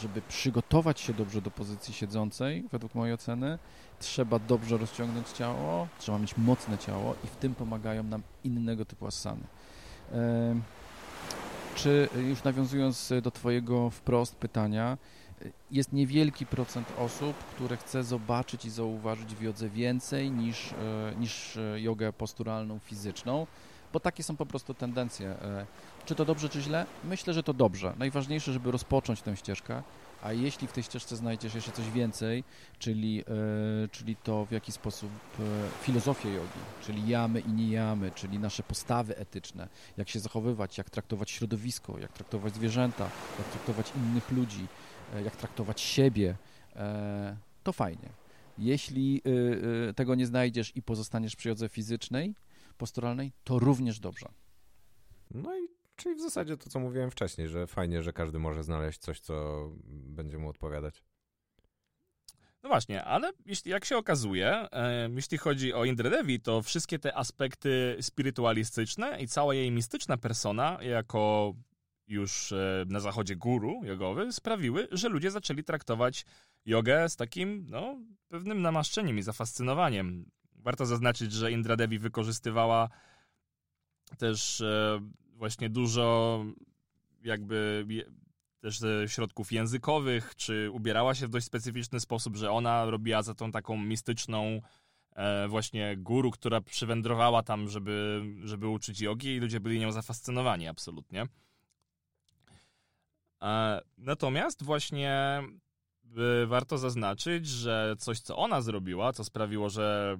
[0.00, 3.58] Żeby przygotować się dobrze do pozycji siedzącej, według mojej oceny,
[3.98, 9.06] trzeba dobrze rozciągnąć ciało, trzeba mieć mocne ciało i w tym pomagają nam innego typu
[9.06, 9.42] asany.
[11.74, 14.98] Czy już nawiązując do Twojego wprost pytania,
[15.70, 20.74] jest niewielki procent osób, które chce zobaczyć i zauważyć w jodze więcej niż,
[21.18, 23.46] niż jogę posturalną, fizyczną,
[23.92, 25.34] bo takie są po prostu tendencje.
[26.04, 26.86] Czy to dobrze, czy źle?
[27.04, 27.94] Myślę, że to dobrze.
[27.98, 29.82] Najważniejsze, żeby rozpocząć tę ścieżkę,
[30.24, 32.44] a jeśli w tej ścieżce znajdziesz jeszcze coś więcej,
[32.78, 33.24] czyli,
[33.92, 35.10] czyli to w jaki sposób
[35.82, 40.90] filozofię jogi, czyli jamy i nie jamy, czyli nasze postawy etyczne, jak się zachowywać, jak
[40.90, 44.66] traktować środowisko, jak traktować zwierzęta, jak traktować innych ludzi,
[45.14, 46.36] E, jak traktować siebie,
[46.76, 48.08] e, to fajnie.
[48.58, 49.22] Jeśli
[49.96, 52.34] tego nie znajdziesz i pozostaniesz przy jodze fizycznej,
[52.78, 54.28] posturalnej, to również dobrze.
[55.30, 58.98] No i czyli w zasadzie to, co mówiłem wcześniej, że fajnie, że każdy może znaleźć
[58.98, 61.02] coś, co będzie mu odpowiadać.
[62.62, 66.98] No właśnie, ale jeśli, jak się okazuje, e, jeśli chodzi o Indra Devi, to wszystkie
[66.98, 71.54] te aspekty spirytualistyczne i cała jej mistyczna persona, jako
[72.06, 76.24] już e, na zachodzie guru jogowy sprawiły, że ludzie zaczęli traktować
[76.66, 80.30] jogę z takim, no, pewnym namaszczeniem i zafascynowaniem.
[80.54, 82.88] Warto zaznaczyć, że Indra Devi wykorzystywała
[84.18, 85.00] też e,
[85.34, 86.44] właśnie dużo
[87.22, 87.86] jakby
[88.60, 93.52] też środków językowych, czy ubierała się w dość specyficzny sposób, że ona robiła za tą
[93.52, 94.60] taką mistyczną
[95.12, 100.68] e, właśnie guru, która przywędrowała tam, żeby, żeby uczyć jogi i ludzie byli nią zafascynowani
[100.68, 101.26] absolutnie.
[103.98, 105.42] Natomiast właśnie
[106.46, 110.18] warto zaznaczyć, że coś, co ona zrobiła, co sprawiło, że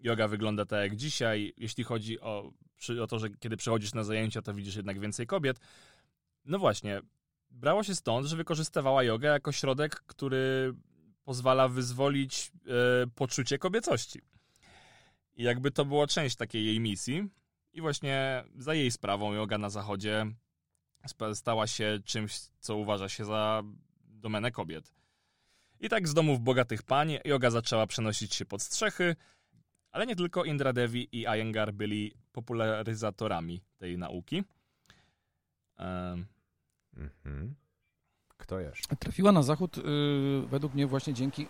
[0.00, 4.04] yoga wygląda tak jak dzisiaj, jeśli chodzi o przy, o to, że kiedy przychodzisz na
[4.04, 5.60] zajęcia, to widzisz jednak więcej kobiet.
[6.44, 7.00] No właśnie,
[7.50, 10.74] brało się stąd, że wykorzystywała jogę jako środek, który
[11.24, 14.20] pozwala wyzwolić e, poczucie kobiecości.
[15.36, 17.28] I jakby to była część takiej jej misji.
[17.72, 20.26] I właśnie za jej sprawą yoga na zachodzie
[21.34, 23.62] stała się czymś, co uważa się za
[24.04, 24.94] domenę kobiet.
[25.80, 29.16] I tak z domów bogatych pań yoga zaczęła przenosić się pod strzechy,
[29.92, 34.44] ale nie tylko Indra Devi i Iyengar byli popularyzatorami tej nauki.
[35.78, 36.26] Um.
[36.96, 37.54] Mhm.
[38.42, 38.96] Kto jeszcze?
[38.96, 39.82] Trafiła na zachód y,
[40.46, 41.46] według mnie właśnie dzięki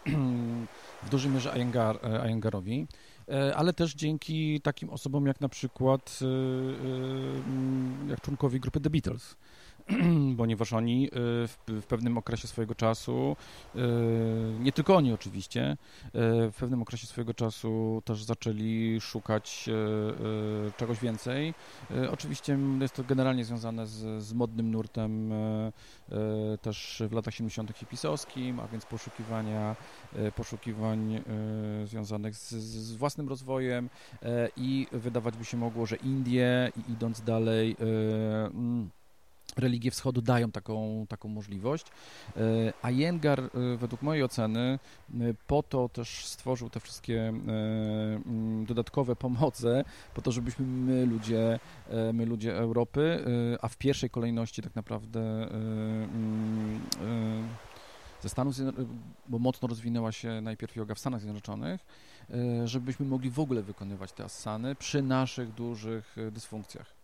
[1.03, 2.87] w dużej mierze Iyengar, Iyengarowi,
[3.29, 8.91] e, ale też dzięki takim osobom jak na przykład y, y, jak członkowie grupy The
[8.91, 9.37] Beatles.
[10.39, 11.11] ponieważ oni y,
[11.49, 13.37] w, w, pewnym okresie swojego czasu,
[13.77, 13.79] y,
[14.61, 16.09] nie tylko oni oczywiście, y,
[16.51, 19.71] w pewnym okresie swojego czasu też zaczęli szukać
[20.77, 21.55] czegoś więcej.
[22.11, 25.33] Oczywiście jest to generalnie związane z, z modnym nurtem
[26.63, 27.77] też w latach 70.
[27.77, 29.77] hipisowskim, a więc poszukiwania,
[30.37, 31.23] poszukiwań
[31.85, 33.91] związanych z, z własnym rozwojem
[34.57, 38.91] i wydawać by się mogło, że Indie idąc dalej mm,
[39.57, 41.87] religie wschodu dają taką, taką możliwość.
[41.87, 42.41] E,
[42.83, 44.79] a Jengar, e, według mojej oceny,
[45.15, 49.85] e, po to też stworzył te wszystkie mm, dodatkowe pomoce,
[50.15, 51.61] po to, żebyśmy my ludzie,
[52.13, 53.25] my ludzie Europy,
[53.61, 56.81] a w pierwszej kolejności tak naprawdę mm,
[58.23, 58.89] ze Stanów Zjednoczonych,
[59.29, 61.81] bo mocno rozwinęła się najpierw yoga w Stanach Zjednoczonych,
[62.65, 67.02] żebyśmy mogli w ogóle wykonywać te asany przy naszych dużych dysfunkcjach.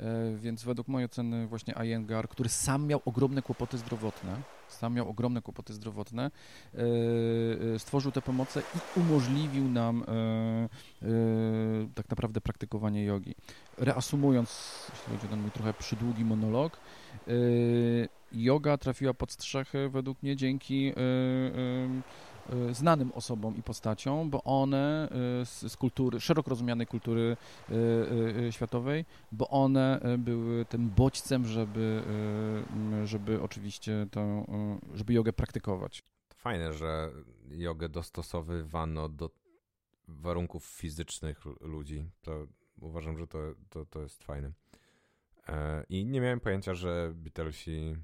[0.00, 4.36] E, więc według mojej oceny właśnie Iyengar, który sam miał ogromne kłopoty zdrowotne,
[4.68, 6.30] sam miał ogromne kłopoty zdrowotne,
[6.74, 6.78] e,
[7.74, 10.04] e, stworzył te pomoce i umożliwił nam
[11.94, 13.34] tak naprawdę praktykowanie jogi.
[13.78, 16.80] Reasumując, jeśli chodzi o ten mój trochę przydługi monolog,
[18.32, 20.92] yoga trafiła pod strzechy według mnie dzięki
[22.72, 25.08] znanym osobom i postaciom, bo one
[25.42, 27.36] y, z, z kultury, szeroko rozumianej kultury
[27.70, 32.02] y, światowej, bo one były tym bodźcem, żeby,
[33.04, 34.46] żeby oczywiście to,
[34.94, 36.02] żeby jogę praktykować.
[36.36, 37.10] Fajne, że
[37.50, 39.30] jogę dostosowywano do
[40.08, 42.10] warunków fizycznych ludzi.
[42.22, 42.46] To
[42.80, 43.38] uważam, że to,
[43.70, 44.52] to, to jest fajne.
[45.48, 47.96] E, I nie miałem pojęcia, że Beatlesi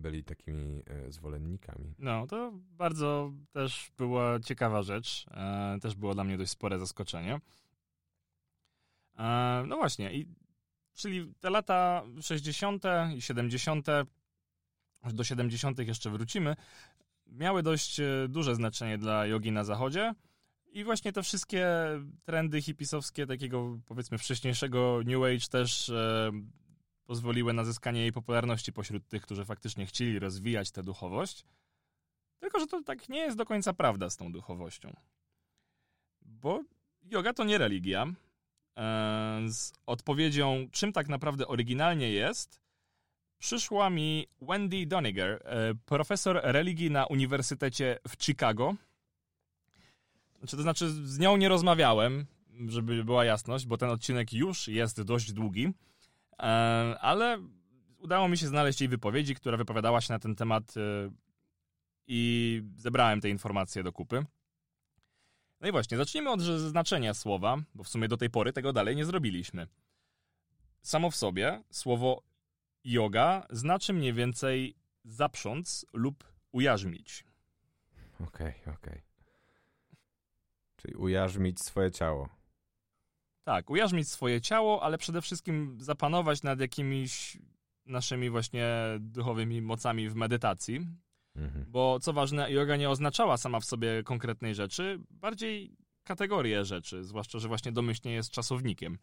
[0.00, 1.94] byli takimi e, zwolennikami.
[1.98, 5.26] No, to bardzo też była ciekawa rzecz.
[5.30, 7.40] E, też było dla mnie dość spore zaskoczenie.
[9.18, 10.26] E, no właśnie, i,
[10.94, 12.84] czyli te lata 60.
[13.14, 13.86] i 70.,
[15.02, 15.78] aż do 70.
[15.78, 16.56] jeszcze wrócimy,
[17.26, 20.14] miały dość duże znaczenie dla jogi na zachodzie.
[20.72, 21.66] I właśnie te wszystkie
[22.24, 25.92] trendy hipisowskie, takiego powiedzmy wcześniejszego New Age też
[27.10, 31.44] pozwoliły na zyskanie jej popularności pośród tych, którzy faktycznie chcieli rozwijać tę duchowość.
[32.40, 34.96] Tylko, że to tak nie jest do końca prawda z tą duchowością.
[36.22, 36.62] Bo
[37.02, 38.06] yoga to nie religia.
[38.76, 42.60] E, z odpowiedzią, czym tak naprawdę oryginalnie jest,
[43.38, 48.74] przyszła mi Wendy Doniger, e, profesor religii na Uniwersytecie w Chicago.
[50.38, 52.26] Znaczy, to znaczy, z nią nie rozmawiałem,
[52.68, 55.72] żeby była jasność, bo ten odcinek już jest dość długi.
[56.40, 56.42] E,
[57.00, 57.38] ale
[57.98, 61.10] udało mi się znaleźć jej wypowiedzi, która wypowiadała się na ten temat e,
[62.06, 64.24] i zebrałem te informacje do kupy.
[65.60, 68.96] No i właśnie, zacznijmy od znaczenia słowa, bo w sumie do tej pory tego dalej
[68.96, 69.66] nie zrobiliśmy.
[70.82, 72.22] Samo w sobie słowo
[72.84, 74.74] yoga znaczy mniej więcej
[75.04, 77.24] zaprząc lub ujarzmić.
[78.14, 78.74] Okej, okay, okej.
[78.74, 79.02] Okay.
[80.76, 82.39] Czyli ujarzmić swoje ciało.
[83.44, 87.38] Tak, ujarzmić swoje ciało, ale przede wszystkim zapanować nad jakimiś
[87.86, 88.66] naszymi właśnie
[89.00, 90.86] duchowymi mocami w medytacji.
[91.36, 91.64] Mhm.
[91.68, 97.38] Bo co ważne, yoga nie oznaczała sama w sobie konkretnej rzeczy, bardziej kategorię rzeczy, zwłaszcza,
[97.38, 98.98] że właśnie domyślnie jest czasownikiem.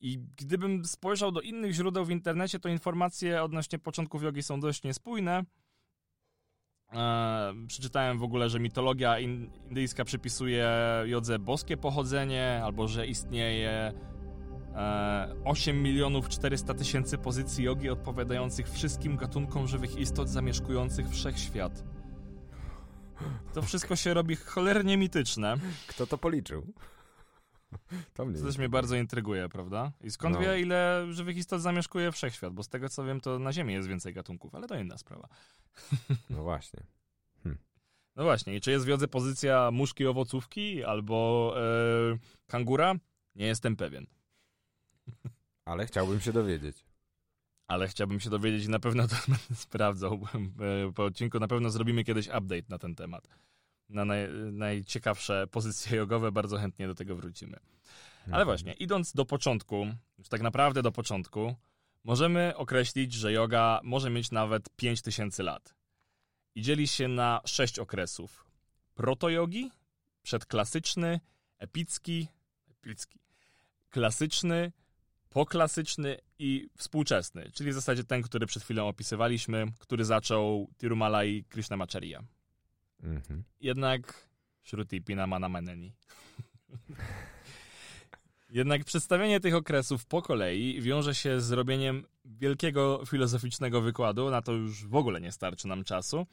[0.00, 4.82] I gdybym spojrzał do innych źródeł w internecie, to informacje odnośnie początków jogi są dość
[4.82, 5.44] niespójne.
[6.92, 10.68] E, przeczytałem w ogóle, że mitologia indyjska przypisuje
[11.06, 13.92] jodze boskie pochodzenie, albo że istnieje
[14.74, 21.84] e, 8 milionów 400 tysięcy pozycji jogi odpowiadających wszystkim gatunkom żywych istot zamieszkujących wszechświat.
[23.54, 25.56] To wszystko się robi cholernie mityczne.
[25.86, 26.66] Kto to policzył?
[28.14, 29.92] To, mnie to też mnie bardzo intryguje, prawda?
[30.00, 30.40] I skąd no.
[30.40, 32.52] wie, ile żywych istot zamieszkuje wszechświat?
[32.52, 35.28] Bo z tego co wiem, to na Ziemi jest więcej gatunków, ale to inna sprawa.
[36.30, 36.80] No właśnie.
[37.42, 37.58] Hm.
[38.16, 42.94] No właśnie, i czy jest w jodze pozycja muszki owocówki albo e, kangura?
[43.34, 44.06] Nie jestem pewien.
[45.64, 46.84] Ale chciałbym się dowiedzieć.
[47.68, 50.20] Ale chciałbym się dowiedzieć i na pewno to będę sprawdzał.
[50.88, 53.28] E, po odcinku na pewno zrobimy kiedyś update na ten temat.
[53.90, 57.56] Na naj, najciekawsze pozycje jogowe bardzo chętnie do tego wrócimy.
[58.26, 58.44] Ale Mhm.
[58.44, 59.86] właśnie, idąc do początku,
[60.18, 61.54] już tak naprawdę do początku,
[62.04, 65.74] możemy określić, że yoga może mieć nawet 5000 lat.
[66.54, 68.44] I dzieli się na sześć okresów.
[68.94, 69.70] Proto-jogi,
[70.22, 71.20] przedklasyczny,
[71.58, 72.28] epicki,
[72.70, 73.18] epicki,
[73.90, 74.72] klasyczny,
[75.30, 82.16] poklasyczny i współczesny, czyli w zasadzie ten, który przed chwilą opisywaliśmy, który zaczął Tirumalai Krishnamacharya.
[83.02, 83.44] Mhm.
[83.60, 84.28] Jednak
[84.62, 85.92] Shruti Pinamana Maneni.
[88.50, 94.52] Jednak przedstawienie tych okresów po kolei wiąże się z robieniem wielkiego filozoficznego wykładu, na to
[94.52, 96.26] już w ogóle nie starczy nam czasu.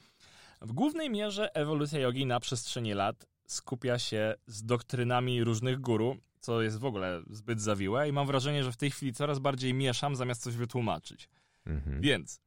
[0.62, 6.62] W głównej mierze ewolucja jogi na przestrzeni lat skupia się z doktrynami różnych guru, co
[6.62, 10.16] jest w ogóle zbyt zawiłe i mam wrażenie, że w tej chwili coraz bardziej mieszam
[10.16, 11.30] zamiast coś wytłumaczyć.
[11.66, 12.02] Mhm.
[12.02, 12.42] Więc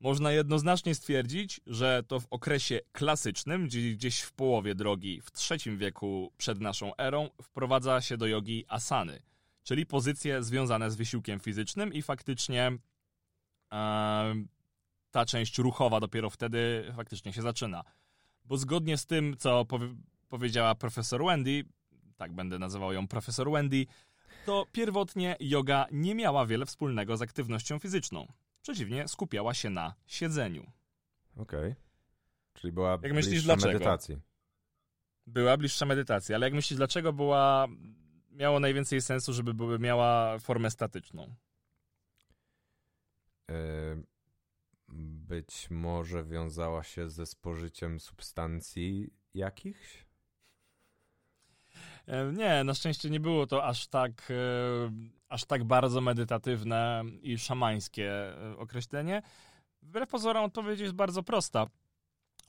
[0.00, 6.32] można jednoznacznie stwierdzić, że to w okresie klasycznym, gdzieś w połowie drogi w III wieku
[6.36, 9.22] przed naszą erą, wprowadza się do jogi asany,
[9.62, 12.72] czyli pozycje związane z wysiłkiem fizycznym i faktycznie
[13.72, 14.34] e,
[15.10, 17.84] ta część ruchowa dopiero wtedy faktycznie się zaczyna.
[18.44, 19.94] Bo zgodnie z tym, co powie,
[20.28, 21.64] powiedziała profesor Wendy,
[22.16, 23.86] tak będę nazywał ją profesor Wendy,
[24.46, 28.26] to pierwotnie yoga nie miała wiele wspólnego z aktywnością fizyczną.
[28.66, 30.72] Przeciwnie, skupiała się na siedzeniu.
[31.36, 31.74] Okej.
[32.54, 33.72] Czyli była Jak myślisz, bliższa dlaczego?
[33.72, 34.18] medytacji.
[35.26, 37.66] Była bliższa medytacji, ale jak myślisz, dlaczego była,
[38.30, 41.34] miało najwięcej sensu, żeby były, miała formę statyczną?
[45.28, 50.05] Być może wiązała się ze spożyciem substancji jakichś?
[52.06, 54.34] E, Nie, na szczęście nie było to aż tak, e,
[55.28, 59.22] aż tak bardzo medytatywne i szamańskie e, określenie.
[59.82, 61.66] Wbrew pozorom odpowiedź jest bardzo prosta.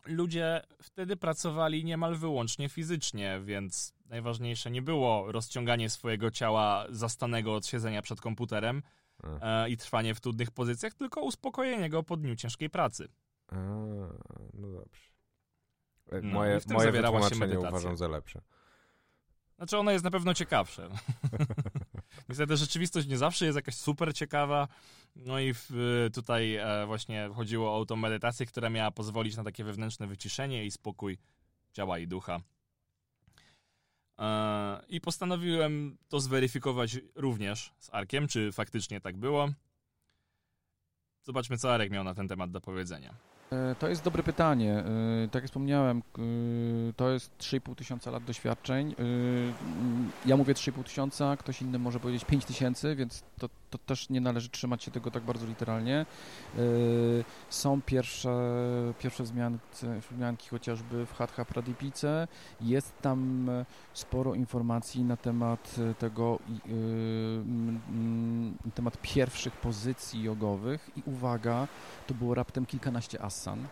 [0.06, 7.66] Ludzie wtedy pracowali niemal wyłącznie fizycznie, więc najważniejsze nie było rozciąganie swojego ciała zastanego od
[7.66, 8.84] siedzenia przed komputerem
[9.42, 13.08] A, i trwanie w trudnych pozycjach, tylko uspokojenie go po dniu ciężkiej pracy.
[13.48, 13.56] a,
[14.54, 15.02] no dobrze.
[16.12, 18.42] E, No, moje moje wytłumaczenie uważam za lepsze.
[19.58, 20.90] Znaczy, ono jest na pewno ciekawsze.
[22.30, 24.68] Niestety rzeczywistość nie zawsze jest jakaś super ciekawa.
[25.16, 25.70] No i w,
[26.14, 30.72] tutaj e, właśnie chodziło o tą medytację, która miała pozwolić na takie wewnętrzne wyciszenie i
[30.72, 31.18] spokój
[31.74, 32.42] ciała i ducha.
[34.20, 39.50] E, I postanowiłem to zweryfikować również z Arkiem, czy faktycznie tak było.
[41.24, 43.14] Zobaczmy, co Arek miał na ten temat do powiedzenia.
[43.52, 44.74] E, To jest dobre pytanie.
[45.26, 46.22] E, Tak jak wspomniałem, k-
[46.96, 48.92] to jest 3,5 tysiąca lat doświadczeń.
[48.92, 48.94] E,
[50.26, 54.22] Ja mówię 3,5 tysiąca, ktoś inny może powiedzieć 5 tysięcy, więc to, to też nie
[54.22, 56.06] należy trzymać się tego tak bardzo literalnie.
[56.58, 56.60] E,
[57.50, 58.30] Są pierwsze,
[59.00, 59.24] pierwsze
[60.12, 62.28] wzmianki, chociażby w Hatha Pradipice.
[62.62, 66.70] Jest tam e, sporo informacji na temat e, tego, e,
[68.78, 71.68] temat pierwszych pozycji jogowych i uwaga,
[72.08, 73.68] to było raptem kilkanaście asan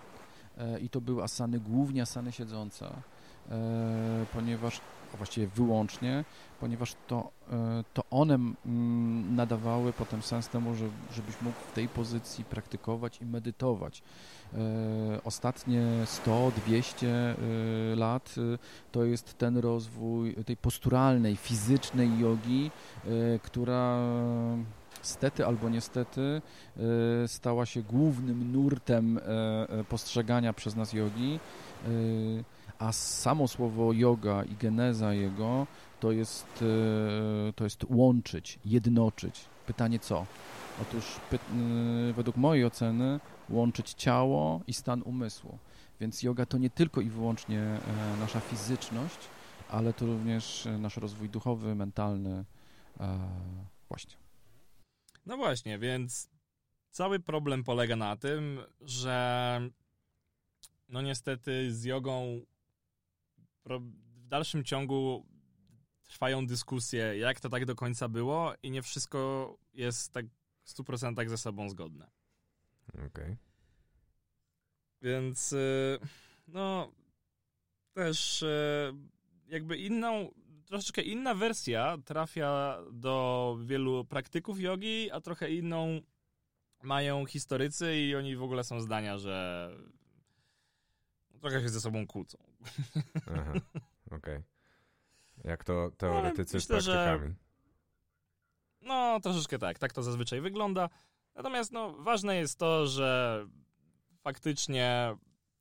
[0.57, 2.85] e, i to były asany, głównie asany siedzące,
[3.49, 4.81] e, ponieważ,
[5.13, 6.25] a właściwie wyłącznie,
[6.59, 11.87] ponieważ to, e, to one mm, nadawały potem sens temu, że, żebyś mógł w tej
[11.87, 14.03] pozycji praktykować i medytować.
[15.23, 17.35] Ostatnie 100-200 e,
[17.95, 18.35] lat
[18.91, 22.71] to jest ten rozwój tej posturalnej, fizycznej jogi,
[23.43, 23.99] która
[25.05, 26.41] stety albo niestety
[26.77, 29.21] e, stała się głównym nurtem e,
[29.69, 31.39] e, postrzegania przez nas jogi,
[31.85, 31.89] e,
[32.79, 35.67] a samo słowo yoga i geneza jego
[35.99, 36.63] to jest,
[37.49, 39.45] e, to jest łączyć, jednoczyć.
[39.67, 40.25] Pytanie co?
[40.81, 41.19] Otóż
[42.15, 45.57] według mojej oceny łączyć ciało i stan umysłu.
[45.99, 47.79] Więc yoga to nie tylko i wyłącznie e,
[48.19, 49.17] nasza fizyczność,
[49.69, 52.45] ale to również nasz rozwój duchowy, mentalny.
[53.89, 54.24] Właśnie.
[55.25, 56.29] No właśnie, więc
[56.89, 59.69] cały problem polega na tym, że
[60.89, 62.41] no niestety z jogą
[63.65, 65.25] w dalszym ciągu
[66.03, 70.25] trwają dyskusje, jak to tak do końca było i nie wszystko jest tak
[70.63, 72.11] w 100% ze sobą zgodne.
[73.07, 73.37] Okej.
[75.01, 75.99] Więc y,
[76.47, 76.91] no
[77.93, 78.93] też y,
[79.47, 80.31] jakby inną,
[80.65, 86.01] troszeczkę inna wersja trafia do wielu praktyków jogi, a trochę inną
[86.83, 89.69] mają historycy i oni w ogóle są zdania, że
[91.41, 92.37] trochę się ze sobą kłócą.
[93.15, 93.53] Aha.
[94.11, 94.43] Okej.
[95.43, 97.35] Jak to teoretycy z myślę, że- praktykami.
[98.81, 100.89] No, troszeczkę tak, tak to zazwyczaj wygląda.
[101.35, 103.39] Natomiast no, ważne jest to, że
[104.21, 105.15] faktycznie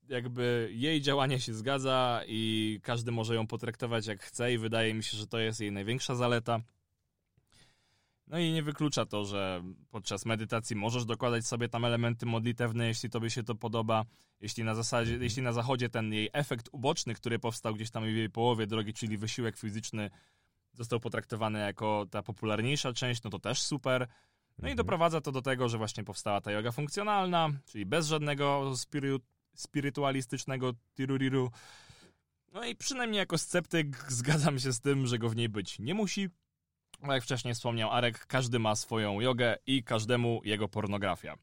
[0.08, 5.02] jakby jej działanie się zgadza i każdy może ją potraktować jak chce i wydaje mi
[5.04, 6.60] się, że to jest jej największa zaleta.
[8.26, 13.10] No i nie wyklucza to, że podczas medytacji możesz dokładać sobie tam elementy modlitewne, jeśli
[13.10, 14.04] tobie się to podoba.
[14.40, 18.06] Jeśli na zasadzie, jeśli na zachodzie ten jej efekt uboczny, który powstał gdzieś tam w
[18.08, 20.10] jej połowie drogi, czyli wysiłek fizyczny,
[20.72, 24.00] został potraktowany jako ta popularniejsza część, no to też super.
[24.58, 24.76] No i Mhm.
[24.76, 29.20] doprowadza to do tego, że właśnie powstała ta yoga funkcjonalna, czyli bez żadnego spiry-
[29.54, 31.50] spirytualistycznego tiruriru.
[32.52, 35.94] No i przynajmniej jako sceptyk zgadzam się z tym, że go w niej być nie
[35.94, 36.28] musi.
[37.02, 41.36] Jak wcześniej wspomniał Arek, każdy ma swoją jogę i każdemu jego pornografia.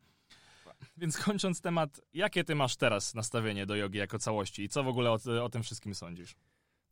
[0.97, 4.87] Więc kończąc temat, jakie ty masz teraz nastawienie do jogi jako całości i co w
[4.87, 6.35] ogóle o, o tym wszystkim sądzisz?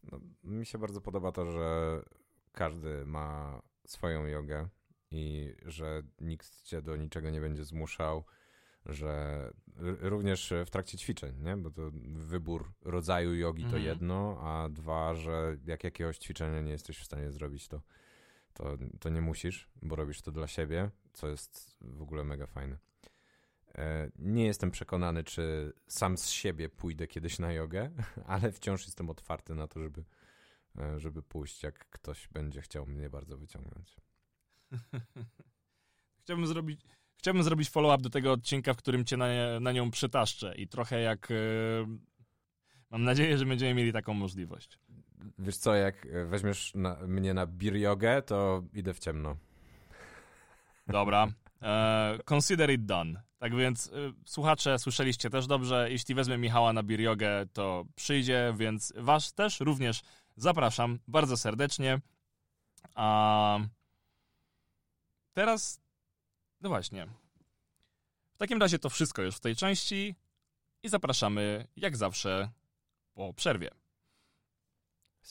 [0.04, 2.00] No, mi się bardzo podoba to, że
[2.52, 4.70] każdy ma swoją jogę
[5.12, 8.24] i że nikt cię do niczego nie będzie zmuszał,
[8.86, 9.52] że
[10.02, 11.58] również w trakcie ćwiczeń, nie?
[11.58, 11.82] Bo to
[12.14, 13.84] wybór rodzaju jogi to Mhm.
[13.86, 17.82] jedno, a dwa, że jak jakiegoś ćwiczenia nie jesteś w stanie zrobić, to,
[18.54, 22.78] to, to nie musisz, bo robisz to dla siebie, co jest w ogóle mega fajne.
[23.76, 27.92] E, Nie jestem przekonany, czy sam z siebie pójdę kiedyś na jogę,
[28.26, 30.04] ale wciąż jestem otwarty na to, żeby,
[30.80, 33.98] e, żeby pójść, jak ktoś będzie chciał mnie bardzo wyciągnąć.
[36.24, 36.82] Chciałbym zrobić,
[37.20, 39.28] chciałbym zrobić follow-up do tego odcinka, w którym cię na,
[39.60, 41.32] na nią przytaszczę i trochę jak...
[41.32, 41.36] e,
[42.90, 44.80] mam nadzieję, że będziemy mieli taką możliwość.
[45.40, 49.36] Wiesz co, jak weźmiesz na, mnie na beer jogę, to idę w ciemno.
[50.88, 51.28] Dobra.
[51.62, 53.22] E, consider it done.
[53.38, 53.92] Tak więc e,
[54.26, 55.88] słuchacze, słyszeliście też dobrze.
[55.92, 60.02] Jeśli wezmę Michała na beer jogę, to przyjdzie, więc was też również
[60.36, 62.00] zapraszam bardzo serdecznie.
[62.96, 63.60] A
[65.34, 65.82] teraz,
[66.62, 67.08] no właśnie.
[68.34, 70.16] W takim razie to wszystko już w tej części
[70.84, 72.50] i zapraszamy jak zawsze
[73.14, 73.70] po przerwie.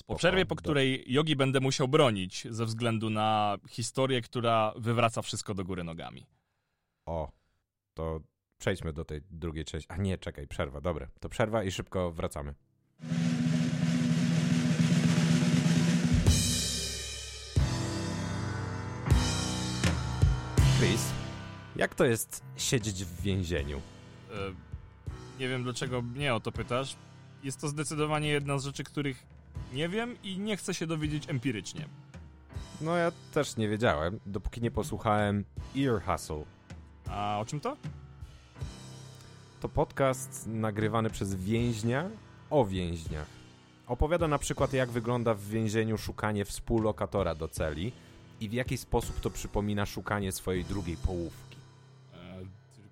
[0.07, 5.55] Po przerwie, po której jogi będę musiał bronić ze względu na historię, która wywraca wszystko
[5.55, 6.27] do góry nogami.
[7.07, 7.33] O,
[7.95, 8.21] to
[8.59, 9.89] przejdźmy do tej drugiej części.
[9.91, 11.09] A nie, czekaj, przerwa, dobra.
[11.21, 12.55] To przerwa i szybko wracamy.
[20.79, 21.18] Chris,
[21.79, 23.81] jak to jest siedzieć w więzieniu?
[24.31, 24.35] E,
[25.41, 26.97] nie wiem, dlaczego mnie o to pytasz.
[27.43, 29.27] Jest to zdecydowanie jedna z rzeczy, których
[29.73, 31.89] nie wiem i nie chcę się dowiedzieć empirycznie.
[32.81, 35.45] No ja też nie wiedziałem, dopóki nie posłuchałem
[35.77, 36.45] Ear Hustle.
[37.11, 37.77] A o czym to?
[39.61, 42.11] To podcast nagrywany przez więźnia
[42.51, 43.27] o więźniach.
[43.87, 47.93] Opowiada na przykład, jak wygląda w więzieniu szukanie współlokatora do celi
[48.41, 51.48] i w jaki sposób to przypomina szukanie swojej drugiej połówki.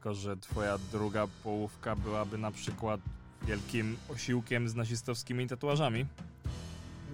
[0.07, 3.01] Tylko, że twoja druga połówka byłaby na przykład
[3.43, 6.07] wielkim osiłkiem z nazistowskimi tatuażami.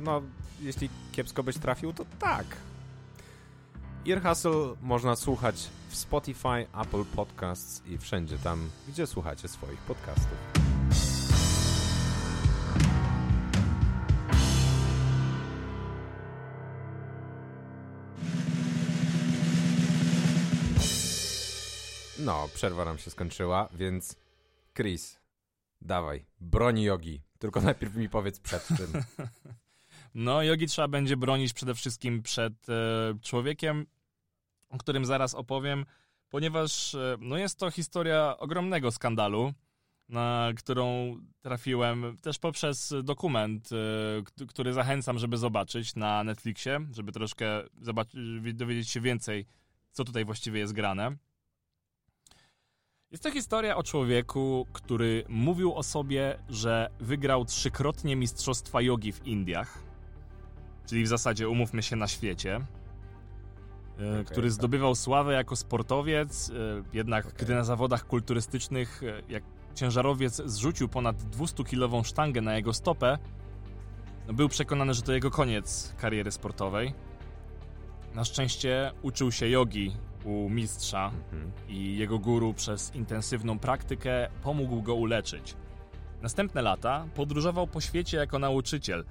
[0.00, 0.22] No,
[0.60, 2.46] jeśli kiepsko byś trafił, to tak.
[4.08, 10.61] Ear Hustle można słuchać w Spotify, Apple Podcasts i wszędzie tam, gdzie słuchacie swoich podcastów.
[22.24, 24.16] No, przerwa nam się skończyła, więc
[24.76, 25.20] Chris,
[25.80, 27.22] dawaj, broń jogi.
[27.38, 28.92] Tylko najpierw mi powiedz przed czym.
[30.14, 32.72] No, jogi trzeba będzie bronić przede wszystkim przed e,
[33.22, 33.86] człowiekiem,
[34.68, 35.86] o którym zaraz opowiem,
[36.28, 39.52] ponieważ e, no jest to historia ogromnego skandalu,
[40.08, 47.62] na którą trafiłem też poprzez dokument, e, który zachęcam, żeby zobaczyć na Netflixie, żeby troszkę
[48.54, 49.46] dowiedzieć się więcej,
[49.92, 51.16] co tutaj właściwie jest grane.
[53.12, 59.26] Jest to historia o człowieku, który mówił o sobie, że wygrał trzykrotnie mistrzostwa jogi w
[59.26, 59.78] Indiach,
[60.86, 62.60] czyli w zasadzie umówmy się na świecie, e,
[64.12, 64.52] Okej, który tak.
[64.52, 66.52] zdobywał sławę jako sportowiec, e,
[66.92, 67.38] jednak Okej.
[67.38, 69.44] gdy na zawodach kulturystycznych e, jak
[69.74, 73.18] ciężarowiec zrzucił ponad 200-kilową sztangę na jego stopę,
[74.26, 76.94] no był przekonany, że to jego koniec kariery sportowej.
[78.14, 79.92] Na szczęście uczył się jogi
[80.24, 81.52] u mistrza Mhm.
[81.68, 85.54] i jego guru przez intensywną praktykę pomógł go uleczyć.
[86.22, 89.04] Następne lata podróżował po świecie jako nauczyciel.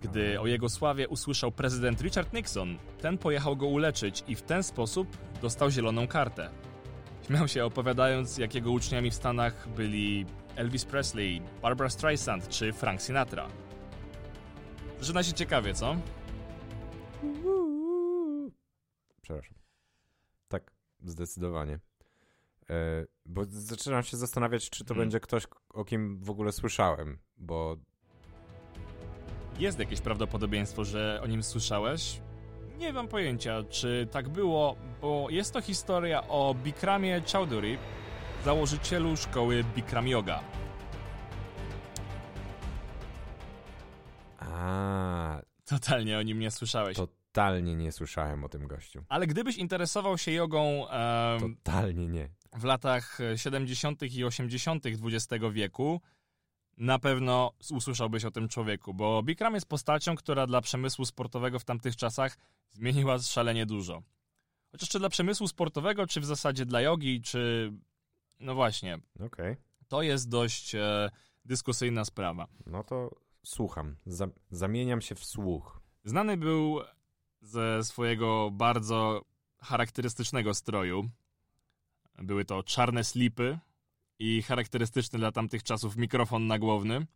[0.00, 4.62] Gdy o jego sławie usłyszał prezydent Richard Nixon, ten pojechał go uleczyć i w ten
[4.62, 6.50] sposób dostał zieloną kartę.
[7.26, 13.02] Śmiał się opowiadając, jak jego uczniami w Stanach byli Elvis Presley, Barbara Streisand czy Frank
[13.02, 13.46] Sinatra.
[15.00, 15.96] Zaczyna się ciekawie, co?
[19.22, 19.65] przepraszam.
[21.04, 21.78] Zdecydowanie.
[22.70, 25.04] E, bo zaczynam się zastanawiać, czy to Hmm.
[25.04, 27.76] będzie ktoś, o kim w ogóle słyszałem, bo
[29.58, 32.20] Jest jakieś prawdopodobieństwo, że o nim słyszałeś?
[32.78, 37.78] Nie mam pojęcia, czy tak było, bo jest to historia o Bikramie Chowdhury,
[38.44, 40.40] założycielu szkoły Bikram Yoga.
[44.38, 46.96] a, Totalnie o nim nie słyszałeś.
[47.36, 49.04] Totalnie nie słyszałem o tym gościu.
[49.08, 52.28] Ale gdybyś interesował się jogą em, Totalnie nie.
[52.52, 54.02] w latach 70.
[54.02, 54.84] i 80.
[54.86, 56.00] XX wieku,
[56.76, 61.64] na pewno usłyszałbyś o tym człowieku, bo Bikram jest postacią, która dla przemysłu sportowego w
[61.64, 62.36] tamtych czasach
[62.70, 64.02] zmieniła szalenie dużo.
[64.72, 67.72] Chociaż czy dla przemysłu sportowego, czy w zasadzie dla jogi, czy...
[68.40, 69.56] No właśnie, Okej,
[69.88, 71.10] to jest dość e,
[71.44, 72.46] dyskusyjna sprawa.
[72.66, 73.10] no to
[73.44, 73.96] słucham.
[74.06, 75.80] Zam- zamieniam się w słuch.
[76.04, 76.80] Znany był
[77.46, 79.22] ze swojego bardzo
[79.62, 81.10] charakterystycznego stroju.
[82.18, 83.58] Były to czarne slipy
[84.18, 87.06] i charakterystyczny dla tamtych czasów mikrofon nagłowny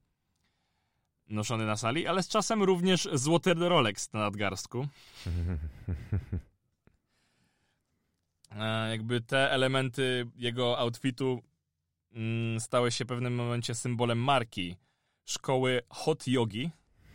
[1.30, 4.88] noszony na sali, ale z czasem również złoty Rolex na nadgarstku.
[8.50, 11.42] E, jakby te elementy jego outfitu
[12.12, 14.76] mm, stały się w pewnym momencie symbolem marki
[15.24, 16.70] szkoły hot yogi,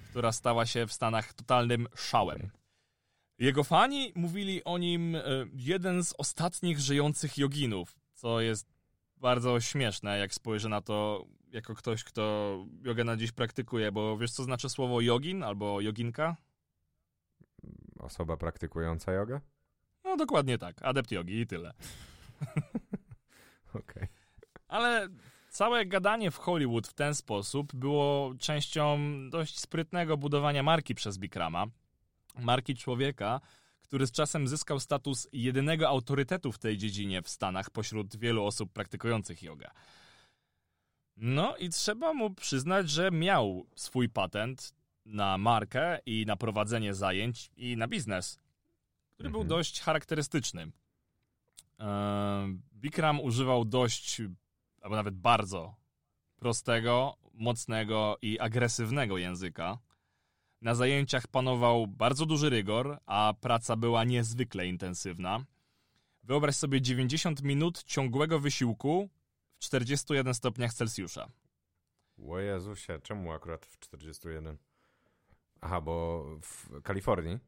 [0.10, 2.50] która stała się w Stanach totalnym szałem.
[3.40, 5.22] Jego fani mówili o nim e,
[5.54, 8.74] jeden z ostatnich żyjących joginów, co jest
[9.18, 14.32] bardzo śmieszne, jak spojrzę na to jako ktoś, kto jogę na dziś praktykuje, bo wiesz
[14.32, 16.36] co znaczy słowo jogin albo joginka?
[18.00, 19.42] Osoba praktykująca jogę?
[20.04, 21.74] No dokładnie tak, adept jogi i tyle.
[23.80, 24.08] Okej.
[24.68, 25.08] Ale
[25.50, 31.66] całe gadanie w Hollywood w ten sposób było częścią dość sprytnego budowania marki przez Bikrama.
[32.40, 33.42] Marki człowieka,
[33.82, 38.74] który z czasem zyskał status jedynego autorytetu w tej dziedzinie w Stanach pośród wielu osób
[38.74, 39.72] praktykujących jogę.
[41.18, 44.74] No i trzeba mu przyznać, że miał swój patent
[45.06, 48.40] na markę i na prowadzenie zajęć i na biznes,
[49.14, 49.50] który był Mhm.
[49.58, 50.72] dość charakterystyczny.
[51.80, 54.22] Eee, Bikram używał dość,
[54.82, 55.76] albo nawet bardzo
[56.36, 59.78] prostego, mocnego i agresywnego języka.
[60.62, 65.46] Na zajęciach panował bardzo duży rygor, a praca była niezwykle intensywna.
[66.24, 69.10] Wyobraź sobie 90 minut ciągłego wysiłku
[69.56, 71.30] w 41 stopniach Celsjusza.
[72.30, 74.58] O Jezusie, czemu akurat w 41?
[75.62, 77.40] Aha, bo w Kalifornii?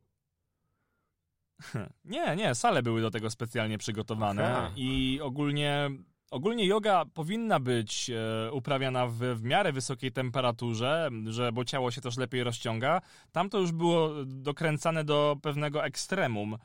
[2.05, 4.71] Nie, nie, sale były do tego specjalnie przygotowane Aha.
[4.75, 5.89] i ogólnie,
[6.31, 12.01] ogólnie yoga powinna być e, uprawiana w, w miarę wysokiej temperaturze, że, bo ciało się
[12.01, 13.01] też lepiej rozciąga.
[13.31, 16.57] Tam to już było dokręcane do pewnego ekstremum.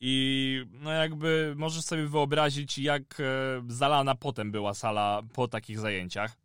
[0.00, 3.24] I no jakby możesz sobie wyobrazić, jak e,
[3.68, 6.36] zalana potem była sala po takich zajęciach.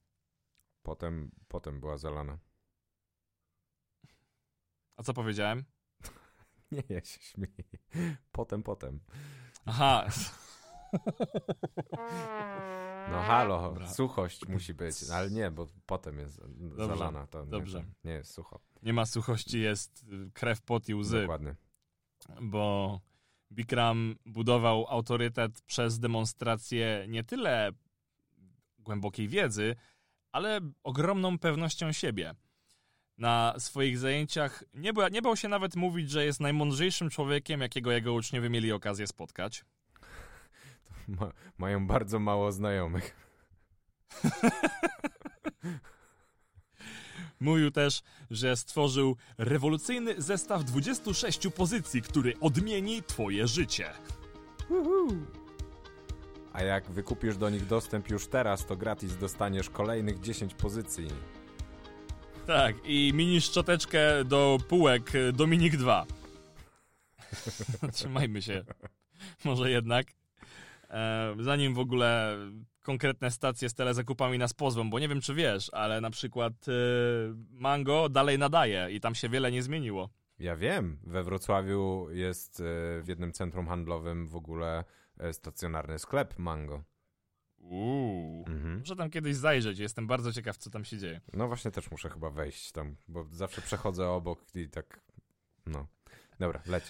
[0.83, 2.37] Potem, potem była zalana.
[4.97, 5.63] A co powiedziałem?
[6.71, 7.63] Nie, ja się śmieję.
[8.31, 8.99] Potem, potem.
[9.65, 10.07] Aha,
[13.11, 13.87] No halo, Dobra.
[13.93, 15.07] suchość musi być.
[15.09, 16.41] No, ale nie, bo potem jest
[16.75, 17.27] zalana.
[17.27, 17.79] To nie, dobrze.
[17.79, 18.59] to nie jest sucho.
[18.83, 21.21] nie ma suchości, jest y, krew, pot i łzy.
[21.21, 21.55] Dokładnie.
[22.41, 22.99] bo
[23.51, 27.71] Bikram budował autorytet przez demonstrację nie tyle
[28.79, 29.75] głębokiej wiedzy,
[30.31, 32.35] ale ogromną pewnością siebie.
[33.17, 37.91] Na swoich zajęciach nie, ba- nie bał się nawet mówić, że jest najmądrzejszym człowiekiem, jakiego
[37.91, 39.65] jego uczniowie mieli okazję spotkać.
[41.19, 43.15] Ma, mają bardzo mało znajomych.
[47.39, 48.01] Mówił też,
[48.31, 53.89] że stworzył rewolucyjny zestaw 26 pozycji, który odmieni twoje życie.
[56.53, 61.07] A jak wykupisz do nich dostęp już teraz, to gratis dostaniesz kolejnych 10 pozycji.
[62.47, 66.05] Tak, i mini szczoteczkę do półek Dominik 2.
[67.93, 68.63] Trzymajmy się.
[69.45, 70.07] Może jednak.
[70.93, 72.37] E, zanim w ogóle
[72.81, 76.71] konkretne stacje z telezakupami nas pozwą, bo nie wiem czy wiesz, ale na przykład y,
[77.51, 80.09] Mango dalej nadaje i tam się wiele nie zmieniło.
[80.39, 82.63] Ja wiem, we Wrocławiu jest e,
[83.01, 84.83] w jednym centrum handlowym w ogóle
[85.17, 86.83] e, stacjonarny sklep Mango.
[87.57, 88.45] Uuu.
[88.47, 88.79] Mhm.
[88.79, 91.21] Muszę tam kiedyś zajrzeć, jestem bardzo ciekaw, co tam się dzieje.
[91.33, 94.99] No właśnie też muszę chyba wejść tam, bo zawsze przechodzę obok i tak,
[95.65, 95.87] no.
[96.39, 96.83] Dobra, leć.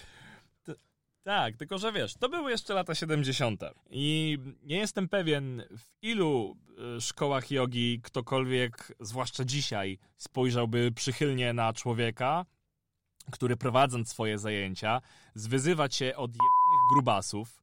[1.24, 3.60] Tak, tylko że wiesz, to były jeszcze lata 70.
[3.90, 6.56] I nie jestem pewien, w ilu
[6.96, 12.46] y, szkołach jogi ktokolwiek, zwłaszcza dzisiaj, spojrzałby przychylnie na człowieka,
[13.30, 15.00] który prowadząc swoje zajęcia,
[15.34, 17.62] zwyzywa cię od jebanych grubasów,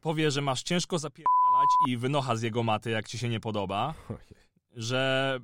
[0.00, 3.94] powie, że masz ciężko zapierdalać i wynocha z jego maty, jak ci się nie podoba,
[4.72, 5.40] że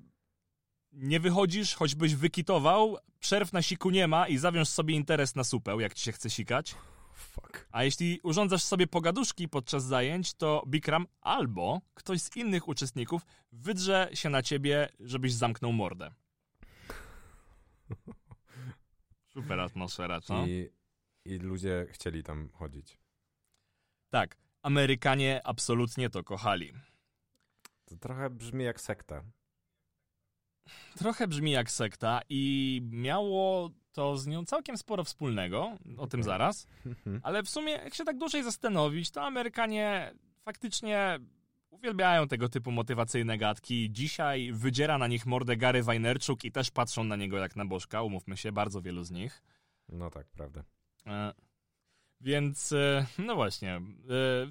[0.92, 5.80] nie wychodzisz, choćbyś wykitował, przerw na siku nie ma i zawiąż sobie interes na supeł,
[5.80, 6.74] jak ci się chce sikać.
[7.20, 7.68] Fuck.
[7.72, 14.08] A jeśli urządzasz sobie pogaduszki podczas zajęć, to Bikram albo ktoś z innych uczestników wydrze
[14.14, 16.10] się na ciebie, żebyś zamknął mordę.
[19.32, 20.46] Super atmosfera, co?
[20.46, 20.70] I,
[21.24, 22.98] I ludzie chcieli tam chodzić.
[24.10, 26.72] Tak, Amerykanie absolutnie to kochali.
[27.84, 29.24] To trochę brzmi jak sekta.
[30.98, 35.62] Trochę brzmi jak sekta i miało to z nią całkiem sporo wspólnego,
[35.96, 36.22] o tym Okej.
[36.22, 36.66] zaraz.
[36.86, 37.20] Mhm.
[37.22, 40.12] Ale w sumie, jak się tak dłużej zastanowić, to Amerykanie
[40.44, 41.18] faktycznie
[41.70, 43.88] uwielbiają tego typu motywacyjne gadki.
[43.92, 48.02] Dzisiaj wydziera na nich mordę Gary Vaynerchuk i też patrzą na niego jak na bożka,
[48.02, 49.42] umówmy się, bardzo wielu z nich.
[49.88, 50.64] No tak, prawda.
[51.06, 51.34] E,
[52.20, 53.80] więc, e, no właśnie, e,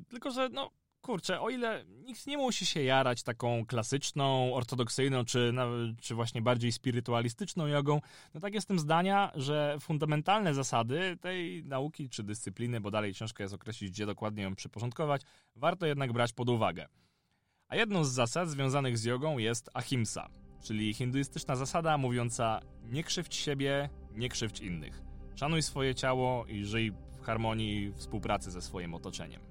[0.10, 0.72] tylko że, no
[1.02, 5.54] kurczę, o ile nikt nie musi się jarać taką klasyczną, ortodoksyjną, czy,
[6.02, 8.02] czy właśnie bardziej spirytualistyczną jogą,
[8.34, 13.56] no tak jestem zdania, że fundamentalne zasady tej nauki czy dyscypliny, bo dalej ciężko jest
[13.56, 15.22] określić, gdzie dokładnie ją przyporządkować,
[15.56, 16.88] warto jednak brać pod uwagę.
[17.68, 20.30] A jedną z zasad związanych z jogą jest ahimsa,
[20.62, 25.02] czyli hinduistyczna zasada mówiąca nie krzywdź siebie, nie krzywdź innych.
[25.36, 29.49] Szanuj swoje ciało i żyj w harmonii i współpracy ze swoim otoczeniem.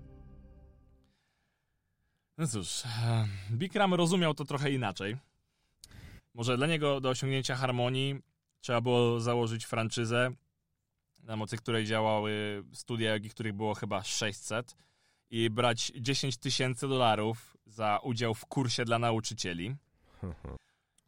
[2.38, 5.16] No cóż, e, Bikram rozumiał to trochę inaczej.
[6.34, 8.20] Może dla niego do osiągnięcia harmonii
[8.60, 10.30] trzeba było założyć franczyzę,
[11.22, 14.76] na mocy której działały studia których było chyba 600
[15.30, 19.76] i brać 10 tysięcy dolarów za udział w kursie dla nauczycieli.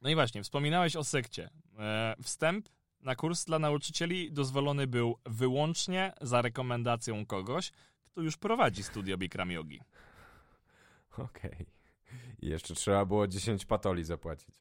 [0.03, 1.51] No i właśnie, wspominałeś o sekcie.
[1.78, 2.68] E, Wstęp
[3.01, 7.72] na kurs dla nauczycieli dozwolony był wyłącznie za rekomendacją kogoś,
[8.05, 9.81] kto już prowadzi studio Bikram Yogi.
[11.18, 11.66] Okej.
[12.42, 14.54] I jeszcze trzeba było 10 patoli zapłacić.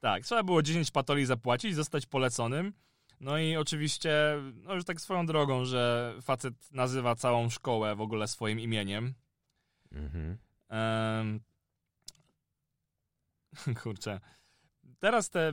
[0.00, 2.72] Tak, trzeba było 10 patoli zapłacić, zostać poleconym.
[3.20, 4.12] No i oczywiście,
[4.54, 9.14] no już tak swoją drogą, że facet nazywa całą szkołę w ogóle swoim imieniem.
[9.92, 10.38] Mhm.
[10.68, 11.40] Em,
[13.82, 14.20] kurczę.
[14.98, 15.52] Teraz te.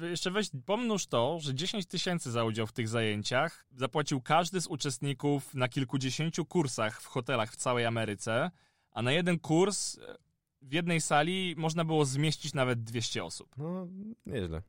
[0.00, 4.66] Jeszcze weź, pomnóż to, że 10 tysięcy za udział w tych zajęciach zapłacił każdy z
[4.66, 8.50] uczestników na kilkudziesięciu kursach w hotelach w całej Ameryce,
[8.94, 10.16] a na jeden kurs e,
[10.62, 13.56] w jednej sali można było zmieścić nawet 200 osób.
[13.56, 13.86] No,
[14.26, 14.62] nieźle.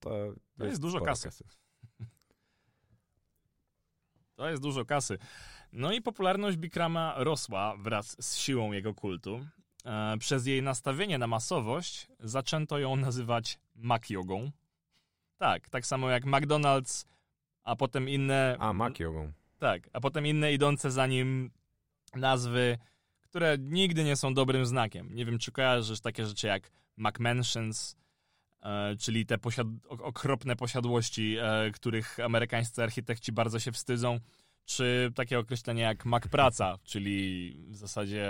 [0.00, 0.10] To,
[0.58, 1.30] To jest dużo sporo kasy.
[4.36, 5.18] To jest dużo kasy.
[5.72, 9.46] No i popularność Bikrama rosła wraz z siłą jego kultu.
[9.84, 14.50] E, przez jej nastawienie na masowość zaczęto ją nazywać Mac-jogą.
[15.36, 17.06] Tak, tak samo jak McDonald's,
[17.62, 18.56] a potem inne...
[18.58, 19.32] A, Mac jogą.
[19.58, 21.50] Tak, a potem inne idące za nim
[22.14, 22.78] nazwy,
[23.20, 25.14] które nigdy nie są dobrym znakiem.
[25.14, 27.96] Nie wiem, czy kojarzysz takie rzeczy jak McMansions,
[28.62, 34.20] e, czyli te posiad- ok- okropne posiadłości, e, których amerykańscy architekci bardzo się wstydzą,
[34.64, 38.26] czy takie określenie jak McPraca, czyli w zasadzie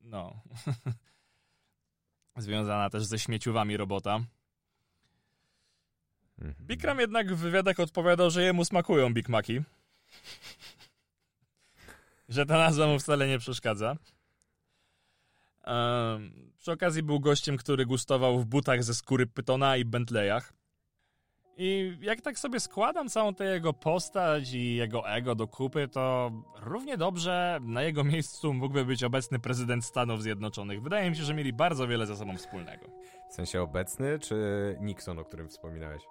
[0.00, 0.42] no
[2.36, 4.20] związana też ze śmieciuwami robota.
[6.38, 6.66] Mhm.
[6.66, 9.62] Bikram jednak w wywiadach odpowiadał, że jemu smakują Big Maci.
[12.30, 13.96] Że ta nazwa mu wcale nie przeszkadza.
[15.64, 20.52] Em, przy okazji był gościem, który gustował w butach ze skóry pytona i Bentleyach.
[21.56, 26.32] I jak tak sobie składam całą tę jego postać i jego ego do kupy, to
[26.60, 30.82] równie dobrze na jego miejscu mógłby być obecny prezydent Stanów Zjednoczonych.
[30.82, 32.86] Wydaje mi się, że mieli bardzo wiele ze sobą wspólnego.
[33.30, 34.36] W sensie obecny, czy
[34.80, 36.02] Nixon, o którym wspominałeś?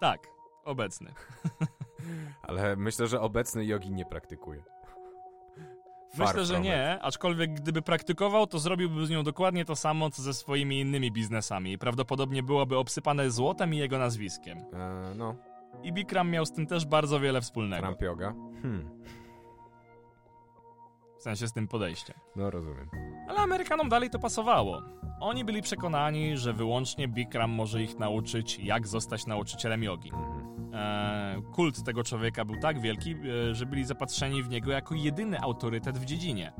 [0.00, 0.28] Tak,
[0.64, 1.14] obecny.
[2.42, 4.62] Ale myślę, że obecny jogi nie praktykuje.
[6.18, 10.34] Myślę, że nie, aczkolwiek gdyby praktykował, to zrobiłby z nią dokładnie to samo, co ze
[10.34, 11.78] swoimi innymi biznesami.
[11.78, 14.58] Prawdopodobnie byłoby obsypane złotem i jego nazwiskiem.
[14.58, 15.34] E, no,
[15.82, 17.82] I Bikram miał z tym też bardzo wiele wspólnego.
[17.82, 18.34] Trump yoga.
[18.62, 18.90] Hmm,
[21.18, 22.16] W sensie z tym podejściem.
[22.36, 22.88] no rozumiem.
[23.28, 24.82] Ale Amerykanom dalej to pasowało.
[25.20, 30.10] Oni byli przekonani, że wyłącznie Bikram może ich nauczyć, jak zostać nauczycielem jogi.
[30.14, 30.51] Mhm.
[30.72, 33.14] E, kult tego człowieka był tak wielki,
[33.50, 36.52] e, że byli zapatrzeni w niego jako jedyny autorytet w dziedzinie.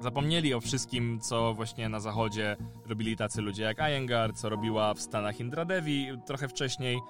[0.00, 2.56] Zapomnieli o wszystkim, co właśnie na zachodzie
[2.86, 7.00] robili tacy ludzie jak Iyengar, co robiła w Stanach Indra Devi trochę wcześniej.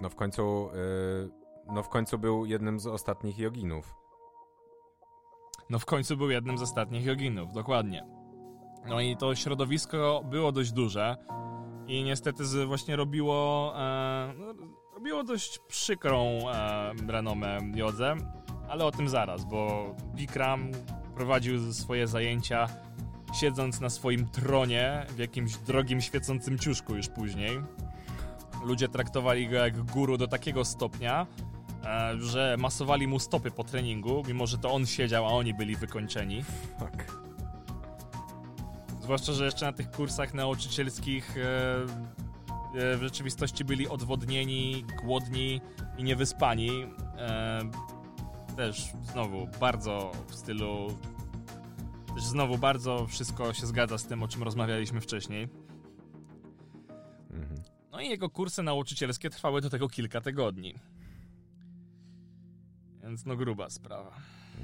[0.00, 3.94] No w końcu, y, no w końcu był jednym z ostatnich joginów.
[5.70, 8.06] No w końcu był jednym z ostatnich joginów, dokładnie.
[8.88, 11.16] No i to środowisko było dość duże
[11.86, 14.34] i niestety właśnie robiło, e,
[14.98, 18.16] robiło dość przykrą e, renomę Jodze,
[18.68, 20.70] ale o tym zaraz, bo Bikram
[21.14, 22.68] prowadził swoje zajęcia
[23.34, 27.60] siedząc na swoim tronie w jakimś drogim, świecącym ciuszku już później.
[28.64, 31.26] Ludzie traktowali go jak guru do takiego stopnia,
[31.84, 35.76] e, że masowali mu stopy po treningu, mimo że to on siedział, a oni byli
[35.76, 36.42] wykończeni.
[36.78, 37.18] Fuck.
[39.00, 42.27] Zwłaszcza, że jeszcze na tych kursach nauczycielskich e,
[42.74, 45.60] w rzeczywistości byli odwodnieni, głodni
[45.98, 46.70] i niewyspani.
[47.18, 47.60] E,
[48.56, 50.98] też znowu bardzo w stylu.
[52.14, 55.48] Też znowu bardzo wszystko się zgadza z tym, o czym rozmawialiśmy wcześniej.
[57.30, 57.62] Mhm.
[57.90, 60.74] No i jego kursy nauczycielskie trwały do tego kilka tygodni.
[63.02, 64.10] Więc no gruba sprawa.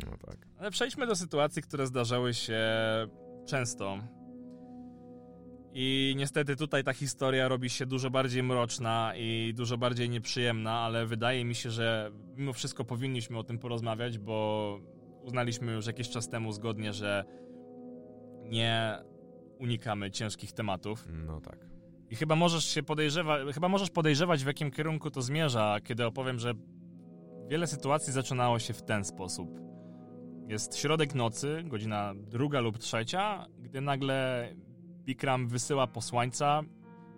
[0.07, 0.47] No tak.
[0.59, 2.63] Ale przejdźmy do sytuacji, które zdarzały się
[3.47, 3.99] często.
[5.77, 11.07] I niestety tutaj ta historia robi się dużo bardziej mroczna i dużo bardziej nieprzyjemna, ale
[11.07, 14.79] wydaje mi się, że mimo wszystko powinniśmy o tym porozmawiać, bo
[15.23, 17.25] uznaliśmy już jakiś czas temu zgodnie, że
[18.45, 18.99] nie
[19.59, 21.09] unikamy ciężkich tematów.
[21.27, 21.59] No tak.
[22.11, 26.39] I chyba możesz się podejrzewać, chyba możesz podejrzewać, w jakim kierunku to zmierza, kiedy opowiem,
[26.39, 26.55] że
[27.49, 29.61] wiele sytuacji zaczynało się w ten sposób.
[30.49, 34.49] Jest środek nocy, godzina druga lub trzecia, gdy nagle
[35.05, 36.61] Bikram wysyła posłańca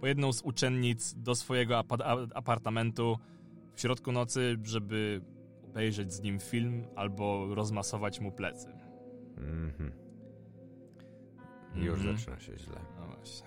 [0.01, 1.83] po jedną z uczennic do swojego
[2.35, 3.19] apartamentu
[3.75, 5.21] w środku nocy, żeby
[5.65, 8.69] obejrzeć z nim film albo rozmasować mu plecy.
[9.37, 9.93] Mhm.
[11.75, 12.17] Już Mhm.
[12.19, 12.81] zaczyna się źle.
[13.01, 13.47] No właśnie.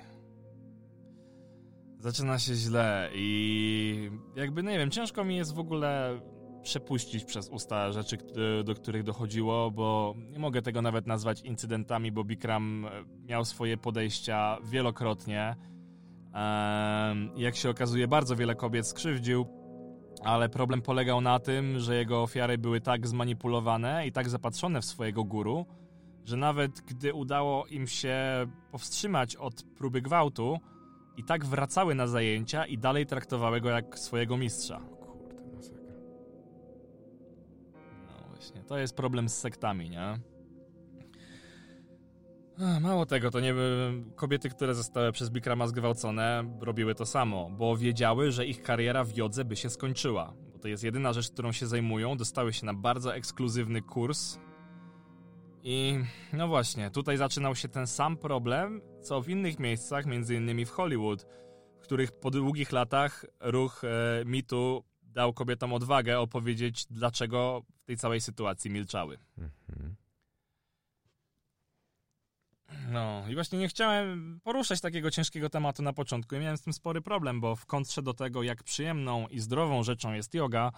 [1.99, 6.19] Zaczyna się źle i jakby, nie wiem, ciężko mi jest w ogóle
[6.63, 12.11] przepuścić przez usta rzeczy, które- do których dochodziło, bo nie mogę tego nawet nazwać incydentami,
[12.11, 12.89] bo Bikram e,
[13.27, 15.55] miał swoje podejścia wielokrotnie.
[17.35, 19.45] Jak się okazuje, bardzo wiele kobiet skrzywdził,
[20.23, 24.85] ale problem polegał na tym, że jego ofiary były tak zmanipulowane i tak zapatrzone w
[24.85, 25.65] swojego guru,
[26.25, 28.17] że nawet gdy udało im się
[28.71, 30.59] powstrzymać od próby gwałtu,
[31.19, 34.81] i tak wracały na zajęcia i dalej traktowały go jak swojego mistrza.
[38.39, 40.19] Właśnie, to jest problem z sektami, nie?
[42.81, 43.53] Mało tego, to nie
[44.15, 49.15] kobiety, które zostały przez Bikrama zgwałcone, robiły to samo, bo wiedziały, że ich kariera w
[49.15, 50.33] jodze by się skończyła.
[50.53, 52.17] Bo to jest jedyna rzecz, którą się zajmują.
[52.17, 54.39] Dostały się na bardzo ekskluzywny kurs.
[55.63, 55.99] I
[56.33, 60.71] no właśnie, tutaj zaczynał się ten sam problem, co w innych miejscach, między innymi w
[60.71, 61.25] Hollywood,
[61.79, 64.83] w których po długich latach ruch e, mitu
[65.13, 69.17] dał kobietom odwagę opowiedzieć, dlaczego w tej całej sytuacji milczały.
[69.37, 69.95] Mhm.
[72.89, 76.73] No i właśnie nie chciałem poruszać takiego ciężkiego tematu na początku i miałem z tym
[76.73, 80.71] spory problem, bo w kontrze do tego, jak przyjemną i zdrową rzeczą jest yoga,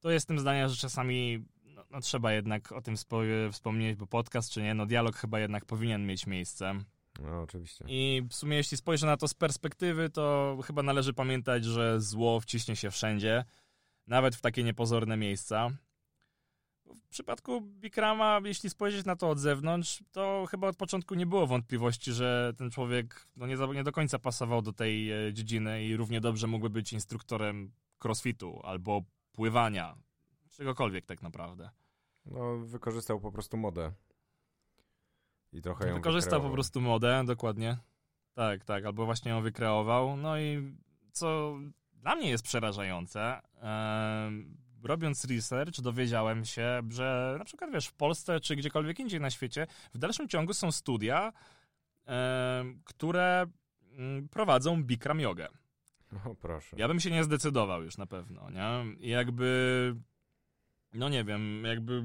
[0.00, 3.20] to jestem zdania, że czasami no, no, trzeba jednak o tym spo,
[3.52, 6.74] wspomnieć, bo podcast czy nie, no dialog chyba jednak powinien mieć miejsce.
[7.20, 7.84] No oczywiście.
[7.88, 12.40] I w sumie jeśli spojrzę na to z perspektywy, to chyba należy pamiętać, że zło
[12.40, 13.44] wciśnie się wszędzie,
[14.06, 15.70] nawet w takie niepozorne miejsca.
[16.84, 21.46] W przypadku Bikrama, jeśli spojrzeć na to od zewnątrz, to chyba od początku nie było
[21.46, 25.96] wątpliwości, że ten człowiek no nie, nie do końca pasował do tej e, dziedziny i
[25.96, 27.72] równie dobrze mógłby być instruktorem
[28.04, 29.02] crossfitu albo
[29.32, 29.96] pływania,
[30.56, 31.70] czegokolwiek tak naprawdę.
[32.26, 33.92] No wykorzystał po prostu modę.
[35.52, 37.76] I trochę ją Wykorzystał po prostu modę, dokładnie.
[38.34, 40.16] Tak, tak, albo właśnie ją wykreował.
[40.16, 40.76] No i
[41.12, 41.58] co
[41.92, 43.40] dla mnie jest przerażające,
[44.82, 49.66] robiąc research dowiedziałem się, że na przykład wiesz, w Polsce czy gdziekolwiek indziej na świecie
[49.94, 51.32] w dalszym ciągu są studia,
[52.84, 53.46] które
[53.92, 55.48] mm, prowadzą Bikram jogę.
[56.24, 56.76] O proszę.
[56.78, 58.96] Ja bym się nie zdecydował już na pewno, nie?
[59.00, 59.96] I jakby,
[60.94, 62.04] no nie wiem, jakby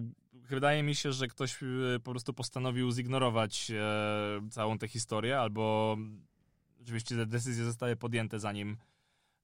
[0.50, 1.66] wydaje mi się, że ktoś e,
[2.04, 5.98] po prostu postanowił zignorować e, całą tę historię, albo
[6.82, 8.78] oczywiście te decyzje zostały podjęte zanim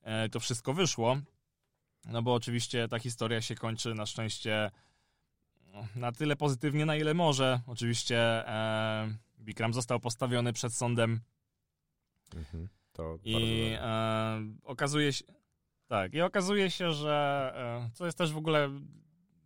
[0.01, 1.17] e, to wszystko wyszło.
[2.05, 4.71] No bo oczywiście ta historia się kończy na szczęście
[5.95, 7.61] na tyle pozytywnie, na ile może.
[7.67, 11.19] Oczywiście e, Bikram został postawiony przed sądem
[12.35, 12.67] Mhm.
[12.93, 15.25] To i e, okazuje się.
[15.87, 18.69] Tak, i okazuje się, że e, co jest też w ogóle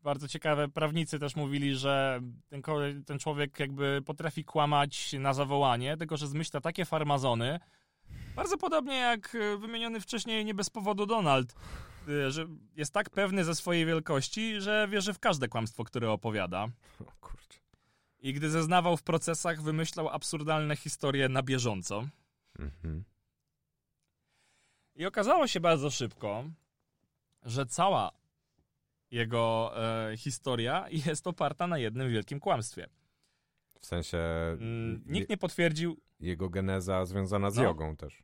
[0.08, 2.62] bardzo ciekawe, prawnicy też mówili, że ten,
[3.06, 7.60] ten człowiek jakby potrafi kłamać na zawołanie, tylko że zmyśla takie farmazony,
[8.36, 11.56] bardzo podobnie jak e, wymieniony wcześniej nie bez powodu Donald,
[12.08, 12.46] e, że
[12.76, 16.68] jest tak pewny ze swojej wielkości, że wierzy w każde kłamstwo, które opowiada.
[17.02, 17.60] O kurczę.
[18.20, 22.08] I gdy zeznawał w procesach, wymyślał absurdalne historie na bieżąco.
[22.60, 23.04] Mhm.
[24.96, 26.44] I okazało się bardzo szybko,
[27.44, 28.12] że cała
[29.12, 29.72] jego
[30.12, 32.88] e, historia jest oparta na jednym wielkim kłamstwie.
[33.80, 34.18] W sensie
[34.60, 37.64] Mm, Nikt nie potwierdził jego geneza związana z No.
[37.64, 38.24] jogą też.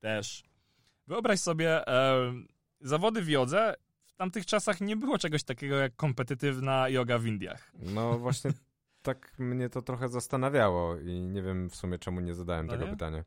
[0.00, 0.44] też.
[1.06, 2.32] Wyobraź sobie, e,
[2.80, 7.72] zawody w jodze w tamtych czasach nie było czegoś takiego jak kompetytywna yoga w Indiach.
[7.74, 8.50] No właśnie
[9.02, 12.84] tak mnie to trochę zastanawiało i nie wiem w sumie czemu nie zadałem No tego
[12.84, 12.90] nie?
[12.90, 13.24] pytania.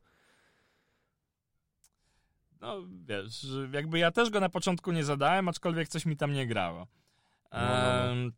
[2.64, 6.46] No wiesz, jakby ja też go na początku nie zadałem, aczkolwiek coś mi tam nie
[6.46, 6.86] grało.
[7.52, 8.30] No, no, no.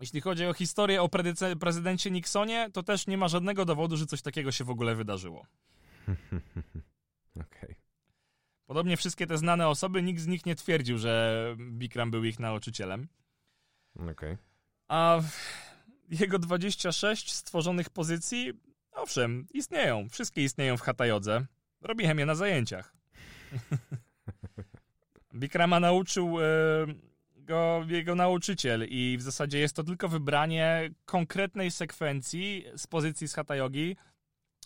[0.00, 1.08] Jeśli chodzi o historię o
[1.60, 5.46] prezydencie Nixonie, to też nie ma żadnego dowodu, że coś takiego się w ogóle wydarzyło.
[7.46, 7.76] Okej.
[8.66, 13.08] Podobnie wszystkie te znane osoby, nikt z nich nie twierdził, że Bikram był ich nauczycielem.
[14.10, 14.36] Okej.
[14.88, 15.20] A
[16.10, 18.52] jego 26 stworzonych pozycji,
[18.92, 20.08] owszem, istnieją.
[20.08, 21.46] Wszystkie istnieją w Hatha Jodze.
[21.80, 22.95] Robiłem je na zajęciach.
[25.34, 26.44] Bikrama nauczył e,
[27.34, 33.34] go jego nauczyciel i w zasadzie jest to tylko wybranie konkretnej sekwencji z pozycji z
[33.34, 33.96] Hatha Yogi,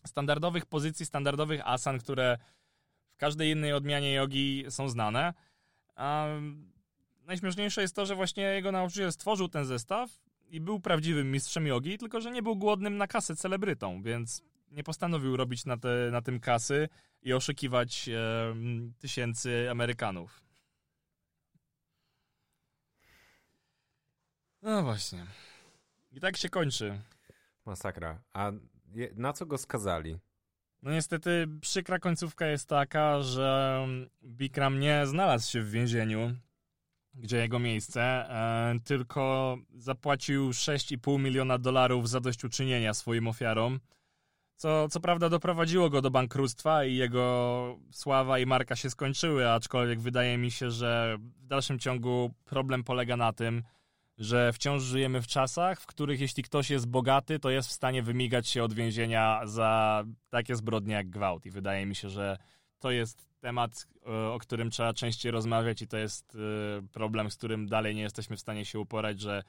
[0.07, 2.39] standardowych pozycji, standardowych asan, które
[3.13, 5.35] w każdej innej odmianie jogi są znane.
[5.95, 6.27] A
[7.27, 10.11] najśmieszniejsze jest to, że właśnie jego nauczyciel stworzył ten zestaw
[10.49, 14.85] i był prawdziwym mistrzem jogi, tylko że nie był głodnym na kasę celebrytą, więc nie
[14.85, 16.89] postanowił robić na, te, na tym kasy
[17.23, 18.55] i oszukiwać e,
[18.99, 20.43] tysięcy Amerykanów.
[24.63, 25.27] No właśnie.
[26.13, 27.01] I tak się kończy.
[27.67, 28.23] Masakra.
[28.33, 28.53] A
[28.95, 30.19] je, na co go skazali?
[30.83, 33.87] No niestety przykra końcówka jest taka, że
[34.25, 36.35] Bikram nie znalazł się w więzieniu,
[37.15, 43.81] gdzie jego miejsce, e, tylko zapłacił 6,5 miliona dolarów zadośćuczynienia swoim ofiarom,
[44.61, 50.01] co co prawda doprowadziło go do bankructwa i jego sława i marka się skończyły, aczkolwiek
[50.01, 53.63] wydaje mi się, że w dalszym ciągu problem polega na tym,
[54.19, 58.03] że wciąż żyjemy w czasach, w których jeśli ktoś jest bogaty, to jest w stanie
[58.03, 61.47] wymigać się od więzienia za takie zbrodnie jak gwałt.
[61.47, 62.37] I wydaje mi się, że
[62.79, 67.37] to jest temat, e, o którym trzeba częściej rozmawiać i to jest e, problem, z
[67.37, 69.43] którym dalej nie jesteśmy w stanie się uporać, że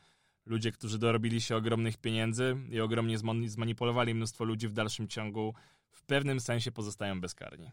[0.46, 5.54] ludzie, którzy dorobili się ogromnych pieniędzy i ogromnie zmanipulowali mnóstwo ludzi w dalszym ciągu,
[5.90, 7.72] w pewnym sensie pozostają bezkarni.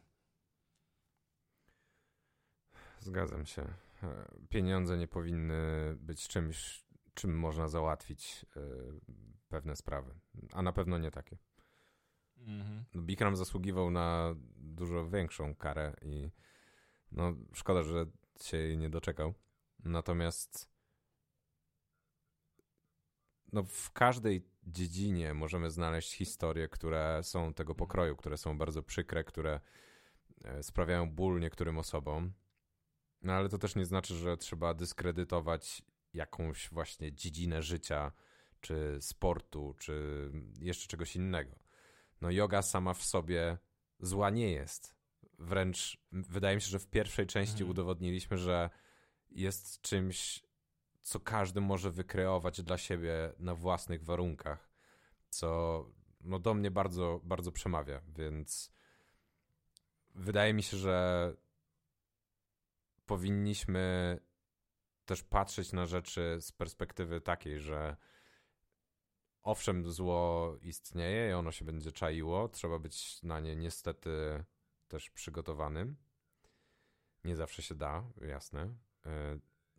[3.00, 3.62] Zgadzam się.
[4.02, 5.56] E, Pieniądze nie powinny
[6.00, 8.60] być czymś, czym można załatwić e,
[9.48, 10.14] pewne sprawy.
[10.52, 11.38] A na pewno nie takie.
[12.36, 12.84] Mhm.
[12.94, 16.30] No, Bikram zasługiwał na dużo większą karę i
[17.12, 18.06] no szkoda, że
[18.42, 19.34] się jej nie doczekał.
[19.84, 20.77] Natomiast
[23.52, 29.24] no, w każdej dziedzinie możemy znaleźć historie, które są tego pokroju, które są bardzo przykre,
[29.24, 29.60] które
[30.44, 32.32] e, sprawiają ból niektórym osobom.
[33.22, 35.82] No ale to też nie znaczy, że trzeba dyskredytować
[36.14, 38.12] jakąś właśnie dziedzinę życia,
[38.60, 40.30] czy sportu, czy
[40.60, 41.58] jeszcze czegoś innego.
[42.20, 43.58] No yoga sama w sobie
[44.00, 44.98] zła nie jest.
[45.38, 47.70] Wręcz wydaje mi się, że w pierwszej części Mhm.
[47.70, 48.70] udowodniliśmy, że
[49.30, 50.42] jest czymś,
[51.08, 54.70] co każdy może wykreować dla siebie na własnych warunkach,
[55.28, 55.84] co
[56.20, 58.72] no, do mnie bardzo, bardzo przemawia, więc
[60.14, 61.36] wydaje mi się, że
[63.06, 64.18] powinniśmy
[65.04, 67.96] też patrzeć na rzeczy z perspektywy takiej, że
[69.42, 74.44] owszem, zło istnieje i ono się będzie czaiło, trzeba być na nie niestety
[74.88, 75.96] też przygotowanym.
[77.24, 78.74] Nie zawsze się da, jasne.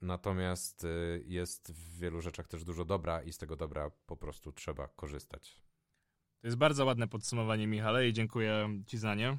[0.02, 4.52] Natomiast y, jest w wielu rzeczach też dużo dobra i z tego dobra po prostu
[4.52, 5.62] trzeba korzystać.
[6.42, 9.38] To jest bardzo ładne podsumowanie, Michale, i dziękuję Ci za nie.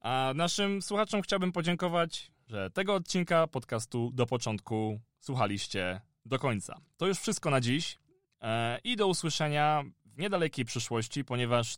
[0.00, 6.80] A naszym słuchaczom chciałbym podziękować, że tego odcinka podcastu do początku słuchaliście do końca.
[6.96, 7.98] To już wszystko na dziś
[8.40, 11.76] e, i do usłyszenia w niedalekiej przyszłości, ponieważ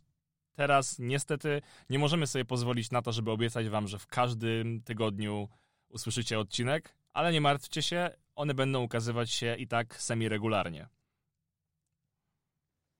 [0.55, 5.49] teraz niestety nie możemy sobie pozwolić na to, żeby obiecać Wam, że w każdym tygodniu
[5.89, 10.87] usłyszycie odcinek, ale nie martwcie się, one będą ukazywać się i tak semi-regularnie.